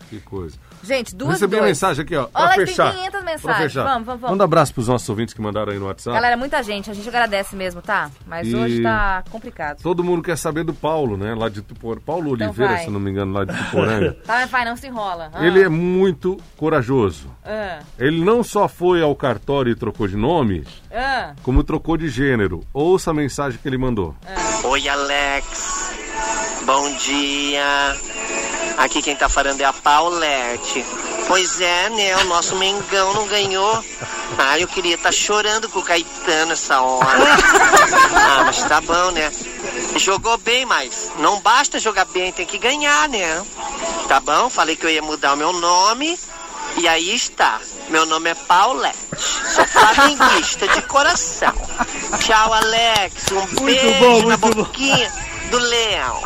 Que 0.08 0.20
coisa. 0.20 0.56
Gente, 0.82 1.14
duas 1.14 1.32
Recebi 1.34 1.56
uma 1.56 1.60
dois. 1.62 1.70
mensagem 1.70 2.02
aqui, 2.02 2.16
ó. 2.16 2.24
Pra 2.26 2.40
Olha, 2.42 2.54
tem 2.54 2.66
fechar. 2.66 2.92
500 2.94 3.10
Pra 3.10 3.22
mensagens. 3.22 3.58
fechar. 3.72 3.84
Vamos, 3.84 4.06
vamos, 4.06 4.20
vamos. 4.22 4.30
Manda 4.30 4.44
abraço 4.44 4.72
pros 4.72 4.88
nossos 4.88 5.08
ouvintes 5.08 5.34
que 5.34 5.40
mandaram 5.42 5.72
aí 5.72 5.78
no 5.78 5.84
WhatsApp. 5.86 6.14
Galera, 6.14 6.36
muita 6.36 6.62
gente. 6.62 6.90
A 6.90 6.94
gente 6.94 7.06
agradece 7.08 7.54
mesmo, 7.54 7.82
tá? 7.82 8.10
Mas 8.26 8.48
E- 8.48 8.56
hoje 8.56 8.82
tá 8.82 9.22
complicado. 9.30 9.82
Todo 9.82 10.02
mundo 10.02 10.22
quer 10.22 10.36
saber 10.38 10.64
do 10.64 10.72
Paulo, 10.72 11.16
né? 11.18 11.34
Lá 11.34 11.48
de 11.50 11.60
Tupor... 11.60 12.00
Paulo 12.00 12.34
Então 12.34 12.46
Oliveira, 12.48 12.74
vai. 12.74 12.84
se 12.84 12.90
não 12.90 12.98
me 13.00 13.10
engano, 13.10 13.32
lá 13.34 13.44
de 13.44 13.54
Tuporanga. 13.54 14.16
Tá, 14.24 14.34
mas 14.34 14.50
vai, 14.50 14.64
não 14.64 14.76
se 14.76 14.86
enrola. 14.86 15.30
Ah, 15.34 15.44
Ele 15.46 15.62
é 15.62 15.68
muito 15.68 16.38
corajoso. 16.56 17.28
ah, 17.44 17.80
Ele 17.98 18.24
não 18.24 18.42
só 18.42 18.66
foi 18.66 19.02
ao 19.02 19.14
cartório 19.14 19.72
e 19.72 19.74
trocou 19.74 20.08
de 20.08 20.16
nome, 20.16 20.64
ah. 20.90 21.34
como 21.42 21.62
trocou 21.62 21.96
de 21.98 22.08
gênero. 22.08 22.64
Ouça 22.72 23.10
a 23.10 23.14
mensagem 23.14 23.58
que 23.60 23.68
ele 23.68 23.76
mandou. 23.78 24.14
Oi, 24.64 24.88
Alex. 24.88 25.92
Bom 26.64 26.96
dia. 26.98 27.94
Aqui 28.78 29.02
quem 29.02 29.16
tá 29.16 29.28
falando 29.28 29.60
é 29.60 29.64
a 29.64 29.72
Paulette. 29.72 30.84
Pois 31.26 31.60
é, 31.60 31.90
né? 31.90 32.16
O 32.18 32.24
nosso 32.26 32.56
Mengão 32.56 33.12
não 33.12 33.26
ganhou. 33.26 33.84
Ah, 34.38 34.58
eu 34.58 34.68
queria 34.68 34.94
estar 34.94 35.12
chorando 35.12 35.68
com 35.68 35.80
o 35.80 35.84
Caetano 35.84 36.52
essa 36.52 36.80
hora. 36.80 37.08
Ah, 38.30 38.42
mas 38.44 38.62
tá 38.64 38.80
bom, 38.80 39.10
né? 39.10 39.32
Jogou 39.96 40.36
bem, 40.38 40.64
mas 40.66 41.10
não 41.18 41.40
basta 41.40 41.80
jogar 41.80 42.04
bem, 42.04 42.30
tem 42.30 42.44
que 42.46 42.58
ganhar, 42.58 43.08
né? 43.08 43.42
Tá 44.06 44.20
bom? 44.20 44.48
Falei 44.50 44.76
que 44.76 44.84
eu 44.84 44.90
ia 44.90 45.02
mudar 45.02 45.32
o 45.32 45.36
meu 45.36 45.52
nome. 45.52 46.18
E 46.76 46.86
aí 46.86 47.14
está. 47.14 47.58
Meu 47.88 48.04
nome 48.06 48.30
é 48.30 48.34
Paulette. 48.34 48.98
Sou 49.16 49.64
flamenguista 49.66 50.68
de 50.68 50.82
coração. 50.82 51.52
Tchau, 52.20 52.52
Alex. 52.52 53.32
Um 53.32 53.64
beijo 53.64 53.98
bom, 53.98 54.18
na 54.28 54.36
muito 54.36 54.40
bom. 54.40 54.62
boquinha 54.64 55.12
do 55.50 55.58
leão. 55.58 56.22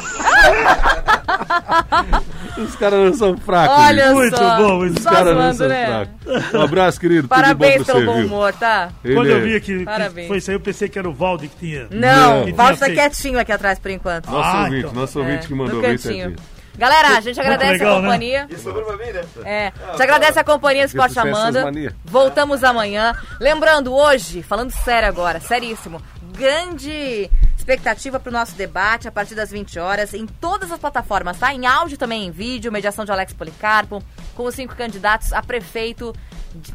Os 2.59 2.77
caras 2.77 3.01
não 3.01 3.15
são 3.15 3.37
fracos. 3.37 3.77
Olha 3.79 4.05
gente. 4.05 4.15
Muito 4.15 4.37
só. 4.37 4.57
bom, 4.59 4.79
Os 4.85 5.05
caras 5.05 5.37
não 5.37 5.55
são 5.55 5.69
né? 5.69 5.87
fracos. 5.87 6.55
Um 6.55 6.61
abraço, 6.63 7.01
querido. 7.01 7.29
Parabéns 7.29 7.85
pelo 7.85 8.05
bom 8.05 8.21
humor, 8.25 8.53
tá? 8.53 8.91
Ele 9.05 9.15
Quando 9.15 9.29
eu 9.29 9.37
é- 9.39 9.41
vi 9.41 9.61
que, 9.61 9.85
que 9.85 10.27
foi 10.29 10.39
isso 10.39 10.51
aí, 10.51 10.57
eu 10.57 10.61
pensei 10.61 10.89
que 10.89 10.99
era 10.99 11.09
o 11.09 11.13
Valde 11.13 11.49
que 11.49 11.57
tinha. 11.57 11.89
Não, 11.91 12.45
Que 12.45 12.51
o 12.51 12.55
tinha 12.55 12.67
tá 12.69 12.77
feito. 12.77 12.95
quietinho 12.95 13.39
aqui 13.39 13.53
atrás 13.53 13.79
por 13.79 13.91
enquanto. 13.91 14.31
Nosso 14.31 14.49
Ah, 14.49 14.63
ouvinte, 14.65 14.79
então. 14.87 14.93
nosso 14.93 15.19
ouvinte 15.19 15.47
que 15.47 15.53
É, 15.53 15.57
mandou 15.57 15.77
no 15.77 15.83
bem 15.83 15.97
certinho. 15.99 16.37
Galera, 16.79 17.19
a 17.19 17.21
gente 17.21 17.39
agradece 17.39 17.73
legal, 17.73 17.97
a 17.97 18.01
né? 18.01 18.05
companhia. 18.07 18.47
Isso 18.51 18.63
sobrou 18.63 18.85
pra 18.85 18.97
mim, 18.97 19.13
né? 19.13 19.23
É, 19.45 19.73
a 19.89 19.91
gente 19.93 20.03
agradece 20.03 20.39
a 20.39 20.45
companhia 20.45 20.85
do 20.85 20.89
Esporte 20.89 21.19
Amanda. 21.19 21.71
Voltamos 22.05 22.65
amanhã. 22.65 23.15
Lembrando, 23.39 23.93
hoje, 23.95 24.43
falando 24.43 24.71
sério 24.71 25.07
agora, 25.07 25.39
seríssimo, 25.39 26.01
grande 26.37 27.31
expectativa 27.62 28.18
para 28.18 28.29
o 28.29 28.33
nosso 28.33 28.57
debate 28.57 29.07
a 29.07 29.12
partir 29.12 29.37
das 29.37 29.51
20 29.51 29.79
horas 29.79 30.12
em 30.12 30.27
todas 30.27 30.72
as 30.72 30.79
plataformas, 30.79 31.38
tá? 31.38 31.55
Em 31.55 31.64
áudio 31.64 31.96
também 31.96 32.27
em 32.27 32.31
vídeo, 32.31 32.72
mediação 32.72 33.05
de 33.05 33.12
Alex 33.12 33.33
Policarpo, 33.33 34.03
com 34.35 34.44
os 34.44 34.55
cinco 34.55 34.75
candidatos 34.75 35.33
a 35.33 35.40
prefeito 35.40 36.12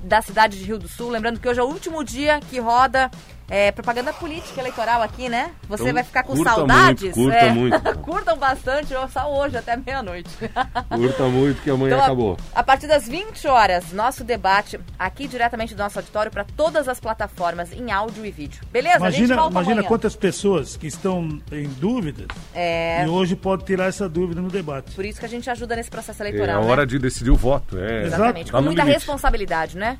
da 0.01 0.21
cidade 0.21 0.57
de 0.57 0.63
Rio 0.63 0.79
do 0.79 0.87
Sul. 0.87 1.09
Lembrando 1.09 1.39
que 1.39 1.47
hoje 1.47 1.59
é 1.59 1.63
o 1.63 1.67
último 1.67 2.03
dia 2.03 2.39
que 2.49 2.59
roda 2.59 3.11
é, 3.49 3.71
propaganda 3.71 4.11
política 4.13 4.59
eleitoral 4.59 5.01
aqui, 5.01 5.29
né? 5.29 5.51
Você 5.69 5.83
Então, 5.83 5.93
vai 5.95 6.03
ficar 6.03 6.23
com 6.23 6.35
curta 6.35 6.53
saudades? 6.53 7.03
muito, 7.03 7.15
curta 7.15 7.37
É. 7.37 7.49
muito. 7.51 7.77
Curtam 8.07 8.37
bastante, 8.37 8.93
só 9.11 9.31
hoje 9.33 9.57
até 9.57 9.75
meia-noite. 9.77 10.29
Curta 10.89 11.23
muito 11.25 11.61
que 11.61 11.69
amanhã 11.69 11.87
Então, 11.93 11.99
a- 11.99 12.03
acabou. 12.05 12.37
A, 12.53 12.63
partir 12.63 12.87
das 12.87 13.07
20 13.07 13.47
horas, 13.47 13.91
nosso 13.93 14.23
debate 14.23 14.79
aqui 14.97 15.27
diretamente 15.27 15.73
do 15.75 15.77
nosso 15.83 15.97
auditório 15.99 16.31
para 16.31 16.43
todas 16.43 16.87
as 16.89 16.99
plataformas 16.99 17.71
em 17.71 17.91
áudio 17.91 18.25
e 18.25 18.31
vídeo. 18.31 18.61
Beleza? 18.71 18.97
a 19.05 19.09
gente 19.09 19.19
Imagina, 19.19 19.35
volta 19.35 19.51
imagina 19.51 19.73
amanhã. 19.75 19.87
quantas 19.87 20.15
pessoas 20.15 20.75
que 20.77 20.87
estão 20.87 21.39
em 21.51 21.67
dúvidas 21.79 22.27
É, 22.53 23.05
e 23.05 23.09
hoje 23.09 23.35
pode 23.35 23.63
tirar 23.65 23.85
essa 23.85 24.07
dúvida 24.09 24.41
no 24.41 24.49
debate. 24.49 24.93
por 24.95 25.05
isso 25.05 25.19
que 25.19 25.25
a 25.25 25.29
gente 25.29 25.49
ajuda 25.49 25.75
nesse 25.75 25.89
processo 25.89 26.21
É 26.23 26.27
eleitoral. 26.29 26.61
a 26.61 26.65
né? 26.65 26.71
hora 26.71 26.85
de 26.85 26.97
decidir 26.99 27.29
o 27.31 27.35
voto. 27.35 27.77
É, 27.77 28.03
Exatamente, 28.03 28.51
tá 28.51 28.57
com 28.57 28.57
no 28.61 28.67
muita 28.67 28.81
limite. 28.83 28.97
responsabilidade, 28.97 29.77
né? 29.77 29.97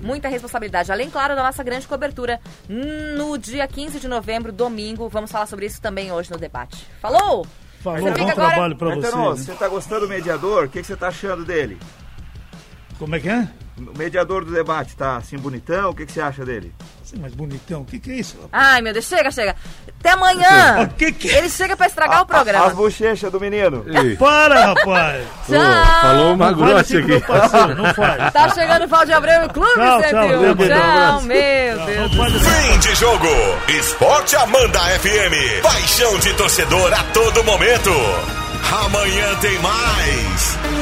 Muita 0.00 0.28
responsabilidade. 0.28 0.92
Além, 0.92 1.10
claro, 1.10 1.34
da 1.34 1.42
nossa 1.42 1.62
grande 1.62 1.86
cobertura 1.86 2.40
no 3.16 3.36
dia 3.36 3.66
15 3.66 4.00
de 4.00 4.08
novembro, 4.08 4.52
domingo. 4.52 5.08
Vamos 5.08 5.30
falar 5.30 5.46
sobre 5.46 5.66
isso 5.66 5.80
também 5.80 6.12
hoje 6.12 6.30
no 6.30 6.38
debate. 6.38 6.86
Falou? 7.00 7.46
Falou, 7.80 8.00
Você 8.00 8.10
bom 8.10 8.16
fica 8.16 8.34
trabalho 8.34 8.76
pra 8.76 8.94
você. 8.94 9.16
Né? 9.16 9.24
você 9.36 9.54
tá 9.54 9.68
gostando 9.68 10.00
do 10.02 10.08
mediador? 10.08 10.64
O 10.64 10.68
que, 10.68 10.80
que 10.80 10.86
você 10.86 10.96
tá 10.96 11.08
achando 11.08 11.44
dele? 11.44 11.78
Como 12.98 13.14
é 13.14 13.20
que 13.20 13.28
é? 13.28 13.48
O 13.78 13.96
mediador 13.96 14.44
do 14.44 14.52
debate 14.52 14.96
tá 14.96 15.16
assim 15.16 15.38
bonitão, 15.38 15.90
o 15.90 15.94
que, 15.94 16.04
que 16.04 16.10
você 16.10 16.20
acha 16.20 16.44
dele? 16.44 16.74
Assim, 17.08 17.16
mas 17.22 17.32
bonitão, 17.32 17.80
o 17.80 17.84
que, 17.86 17.98
que 17.98 18.10
é 18.10 18.14
isso? 18.16 18.36
rapaz? 18.42 18.66
Ai, 18.74 18.82
meu 18.82 18.92
Deus, 18.92 19.06
chega, 19.06 19.30
chega. 19.30 19.56
Até 19.98 20.10
amanhã. 20.10 20.82
O 20.82 20.88
que 20.94 21.10
que 21.10 21.30
é? 21.30 21.38
Ele 21.38 21.48
chega 21.48 21.74
pra 21.74 21.86
estragar 21.86 22.18
o 22.18 22.22
As 22.22 22.26
programa. 22.28 22.68
bochechas 22.70 23.32
do 23.32 23.40
menino. 23.40 23.82
Ei, 23.88 24.14
Para, 24.16 24.66
rapaz! 24.66 25.24
ô, 25.48 26.00
falou 26.02 26.34
uma 26.34 26.52
grossa 26.52 26.98
aqui. 26.98 27.18
parceiro, 27.20 27.74
não 27.76 27.94
faz. 27.94 28.30
Tá 28.32 28.48
chegando 28.50 28.84
o 28.84 28.88
Valde 28.88 29.12
Abreu 29.14 29.42
e 29.42 29.46
o 29.46 29.48
Clube 29.54 29.72
Tchau, 29.72 30.00
tchau, 30.02 30.10
101. 30.10 30.40
Leandro. 30.40 30.66
Tchau, 30.68 30.76
abraço. 30.76 31.26
meu 31.26 31.78
Deus. 31.86 32.42
Fim 32.42 32.78
de 32.78 32.94
jogo. 32.96 33.26
Esporte 33.68 34.36
Amanda 34.36 34.78
FM. 35.00 35.62
Paixão 35.62 36.18
de 36.18 36.34
torcedor 36.34 36.92
a 36.92 37.02
todo 37.14 37.42
momento. 37.42 37.90
Amanhã 38.84 39.34
tem 39.40 39.58
mais. 39.60 40.77